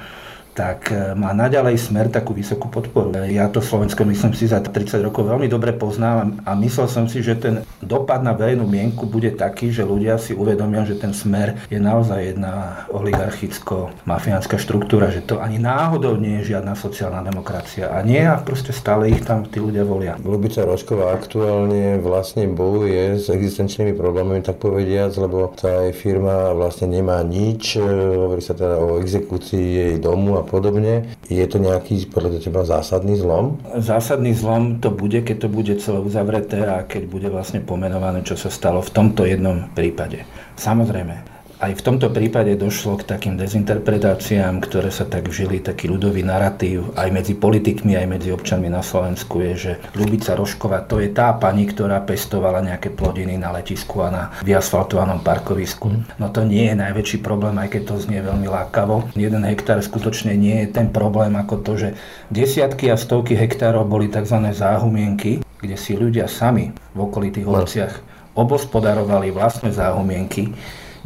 tak 0.52 0.92
e, 0.92 1.16
má 1.16 1.32
naďalej 1.32 1.80
smer 1.80 2.12
takú 2.12 2.36
vysokú 2.36 2.68
podporu. 2.68 3.16
Ja 3.32 3.48
to 3.48 3.64
Slovensko 3.64 4.04
myslím 4.04 4.36
si 4.36 4.52
za 4.52 4.60
30 4.60 5.00
rokov 5.00 5.32
veľmi 5.32 5.48
dobre 5.48 5.72
poznám 5.72 6.44
a 6.44 6.52
myslel 6.60 6.88
som 6.92 7.06
si, 7.08 7.24
že 7.24 7.40
ten 7.40 7.64
dopad 7.80 8.20
na 8.20 8.36
verejnú 8.36 8.68
mienku 8.68 9.08
bude 9.08 9.32
taký, 9.32 9.72
že 9.72 9.88
ľudia 9.88 10.20
si 10.20 10.36
uvedomia, 10.36 10.84
že 10.84 11.00
ten 11.00 11.16
smer 11.16 11.56
je 11.72 11.80
naozaj 11.80 12.36
jedna 12.36 12.84
oligarchicko-mafiánska 12.92 14.60
štruktúra, 14.60 15.08
že 15.08 15.24
to 15.24 15.40
ani 15.40 15.56
náhodou 15.56 16.20
nie 16.20 16.44
je 16.44 16.56
žiadna 16.56 16.76
sociálna 16.76 17.24
demokracia. 17.24 17.88
A 17.88 18.04
nie, 18.04 18.20
a 18.20 18.36
proste 18.36 18.76
stále 18.76 19.08
ich 19.08 19.24
tam 19.24 19.48
tí 19.48 19.64
ľudia 19.64 19.88
volia. 19.88 20.20
Lubica 20.20 20.68
Rošková 20.68 21.16
aktuálne 21.16 21.96
vlastne 22.04 22.52
bojuje 22.52 23.24
s 23.24 23.32
existenčnými 23.32 23.96
problémami, 23.96 24.44
tak 24.44 24.60
povediac, 24.60 25.16
lebo 25.16 25.56
tá 25.56 25.88
jej 25.88 25.96
firma 25.96 26.52
vlastne 26.52 26.92
nemá 26.92 27.24
nič. 27.24 27.80
Hovorí 27.80 28.44
sa 28.44 28.52
teda 28.52 28.76
o 28.84 29.00
exekúcii 29.00 29.66
jej 29.80 29.96
domu 30.02 30.41
a 30.42 30.44
podobne. 30.44 31.14
Je 31.30 31.46
to 31.46 31.62
nejaký 31.62 32.10
podľa 32.10 32.42
teba 32.42 32.66
zásadný 32.66 33.16
zlom? 33.22 33.62
Zásadný 33.78 34.34
zlom 34.34 34.82
to 34.82 34.90
bude, 34.90 35.22
keď 35.22 35.46
to 35.46 35.50
bude 35.54 35.74
celé 35.78 36.02
uzavreté 36.02 36.66
a 36.66 36.84
keď 36.84 37.08
bude 37.08 37.30
vlastne 37.30 37.62
pomenované, 37.62 38.26
čo 38.26 38.34
sa 38.34 38.50
stalo 38.50 38.82
v 38.82 38.92
tomto 38.92 39.24
jednom 39.30 39.70
prípade. 39.78 40.26
Samozrejme, 40.58 41.41
aj 41.62 41.78
v 41.78 41.86
tomto 41.86 42.10
prípade 42.10 42.58
došlo 42.58 42.98
k 42.98 43.06
takým 43.06 43.38
dezinterpretáciám, 43.38 44.58
ktoré 44.66 44.90
sa 44.90 45.06
tak 45.06 45.30
vžili, 45.30 45.62
taký 45.62 45.94
ľudový 45.94 46.26
narratív 46.26 46.98
aj 46.98 47.10
medzi 47.14 47.38
politikmi, 47.38 47.94
aj 47.94 48.08
medzi 48.10 48.34
občanmi 48.34 48.66
na 48.66 48.82
Slovensku 48.82 49.46
je, 49.46 49.54
že 49.54 49.74
Ľubica 49.94 50.34
Rošková 50.34 50.90
to 50.90 50.98
je 50.98 51.14
tá 51.14 51.30
pani, 51.38 51.70
ktorá 51.70 52.02
pestovala 52.02 52.66
nejaké 52.66 52.90
plodiny 52.90 53.38
na 53.38 53.54
letisku 53.54 54.02
a 54.02 54.10
na 54.10 54.24
vyasfaltovanom 54.42 55.22
parkovisku. 55.22 56.18
No 56.18 56.34
to 56.34 56.42
nie 56.42 56.74
je 56.74 56.82
najväčší 56.82 57.22
problém, 57.22 57.54
aj 57.62 57.78
keď 57.78 57.82
to 57.94 58.04
znie 58.10 58.26
veľmi 58.26 58.50
lákavo. 58.50 59.14
Jeden 59.14 59.46
hektár 59.46 59.86
skutočne 59.86 60.34
nie 60.34 60.66
je 60.66 60.74
ten 60.74 60.90
problém 60.90 61.38
ako 61.38 61.62
to, 61.62 61.74
že 61.78 61.90
desiatky 62.34 62.90
a 62.90 62.98
stovky 62.98 63.38
hektárov 63.38 63.86
boli 63.86 64.10
tzv. 64.10 64.50
záhumienky, 64.50 65.46
kde 65.62 65.78
si 65.78 65.94
ľudia 65.94 66.26
sami 66.26 66.74
v 66.98 67.00
okolitých 67.06 67.46
no. 67.46 67.62
obciach 67.62 67.94
obospodarovali 68.34 69.30
vlastné 69.30 69.76
záhumienky 69.76 70.56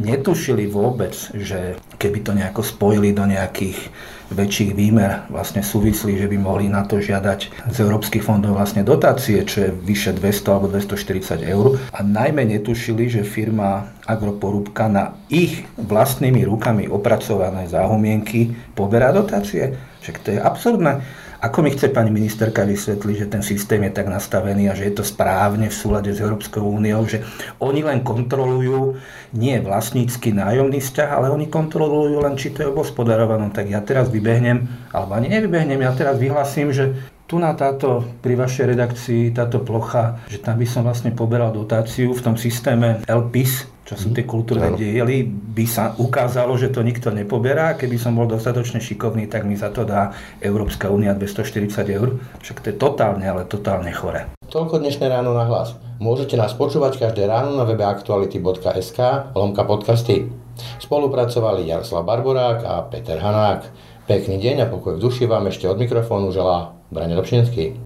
netušili 0.01 0.67
vôbec, 0.67 1.15
že 1.31 1.79
keby 1.95 2.19
to 2.23 2.31
nejako 2.36 2.62
spojili 2.62 3.15
do 3.15 3.23
nejakých 3.23 3.79
väčších 4.34 4.71
výmer 4.73 5.29
vlastne 5.29 5.62
súvislí, 5.62 6.17
že 6.17 6.25
by 6.25 6.38
mohli 6.41 6.65
na 6.65 6.81
to 6.81 6.97
žiadať 6.97 7.69
z 7.69 7.77
európskych 7.77 8.25
fondov 8.25 8.58
vlastne 8.58 8.81
dotácie, 8.81 9.45
čo 9.45 9.69
je 9.69 9.69
vyše 9.69 10.17
200 10.17 10.49
alebo 10.49 10.67
240 10.73 11.45
eur. 11.45 11.77
A 11.93 12.01
najmä 12.01 12.41
netušili, 12.49 13.05
že 13.05 13.21
firma 13.21 13.93
Agroporúbka 14.10 14.89
na 14.89 15.13
ich 15.29 15.69
vlastnými 15.77 16.41
rukami 16.45 16.89
opracované 16.89 17.69
záhumienky 17.69 18.53
poberá 18.73 19.13
dotácie. 19.13 19.77
Však 20.01 20.17
to 20.25 20.29
je 20.34 20.39
absurdné. 20.41 21.24
Ako 21.43 21.60
mi 21.60 21.76
chce 21.76 21.91
pani 21.91 22.12
ministerka 22.12 22.63
vysvetliť, 22.63 23.15
že 23.15 23.28
ten 23.28 23.43
systém 23.43 23.84
je 23.84 23.91
tak 23.91 24.08
nastavený 24.08 24.71
a 24.71 24.78
že 24.78 24.88
je 24.88 24.95
to 24.95 25.04
správne 25.04 25.67
v 25.67 25.76
súlade 25.76 26.12
s 26.15 26.24
Európskou 26.24 26.63
úniou, 26.63 27.04
že 27.04 27.24
oni 27.60 27.84
len 27.84 28.02
kontrolujú 28.08 28.95
nie 29.36 29.60
vlastnícky 29.60 30.32
nájomný 30.32 30.80
vzťah, 30.80 31.10
ale 31.12 31.28
oni 31.36 31.52
kontrolujú 31.52 32.24
len, 32.24 32.39
či 32.39 32.56
to 32.56 32.63
je 32.63 32.71
obospodarované. 32.71 33.52
Tak 33.52 33.67
ja 33.67 33.84
teraz 33.84 34.08
vybehnem, 34.08 34.63
alebo 34.95 35.19
ani 35.19 35.28
nevybehnem, 35.28 35.84
ja 35.84 35.91
teraz 35.91 36.15
vyhlasím, 36.15 36.71
že 36.71 36.95
tu 37.26 37.41
na 37.41 37.58
táto, 37.58 38.06
pri 38.21 38.38
vašej 38.38 38.65
redakcii, 38.78 39.34
táto 39.34 39.60
plocha, 39.65 40.21
že 40.30 40.39
tam 40.39 40.62
by 40.62 40.67
som 40.69 40.86
vlastne 40.86 41.10
poberal 41.10 41.50
dotáciu 41.50 42.13
v 42.13 42.21
tom 42.21 42.38
systéme 42.38 43.02
LPIS, 43.10 43.74
čo 43.86 43.93
sú 43.93 44.10
tie 44.17 44.26
kultúrne 44.26 44.74
diely, 44.74 45.30
by 45.30 45.65
sa 45.69 45.93
ukázalo, 46.02 46.58
že 46.58 46.74
to 46.74 46.82
nikto 46.82 47.13
nepoberá. 47.13 47.78
Keby 47.78 48.02
som 48.02 48.17
bol 48.17 48.26
dostatočne 48.26 48.82
šikovný, 48.82 49.30
tak 49.30 49.45
mi 49.45 49.54
za 49.54 49.69
to 49.69 49.86
dá 49.86 50.10
Európska 50.41 50.89
únia 50.89 51.13
240 51.13 51.69
eur. 51.93 52.17
Však 52.41 52.65
to 52.65 52.74
je 52.74 52.76
totálne, 52.82 53.21
ale 53.21 53.45
totálne 53.45 53.93
chore. 53.93 54.26
Toľko 54.50 54.82
dnešné 54.82 55.06
ráno 55.06 55.38
na 55.38 55.45
hlas. 55.45 55.78
Môžete 56.02 56.34
nás 56.34 56.58
počúvať 56.58 56.98
každé 56.98 57.30
ráno 57.30 57.54
na 57.54 57.63
webe 57.63 57.86
aktuality.sk 57.86 59.00
lomka 59.38 59.62
podcasty. 59.62 60.34
Spolupracovali 60.82 61.69
Jaroslav 61.69 62.10
Barborák 62.10 62.65
a 62.65 62.82
Peter 62.89 63.21
Hanák. 63.21 63.69
Pekný 64.10 64.41
deň 64.41 64.65
a 64.65 64.69
pokoj 64.69 64.98
v 64.98 65.04
duši 65.06 65.30
vám 65.30 65.45
ešte 65.50 65.69
od 65.69 65.78
mikrofónu 65.78 66.34
želá 66.34 66.74
Brane 66.89 67.13
Dobšinský. 67.13 67.86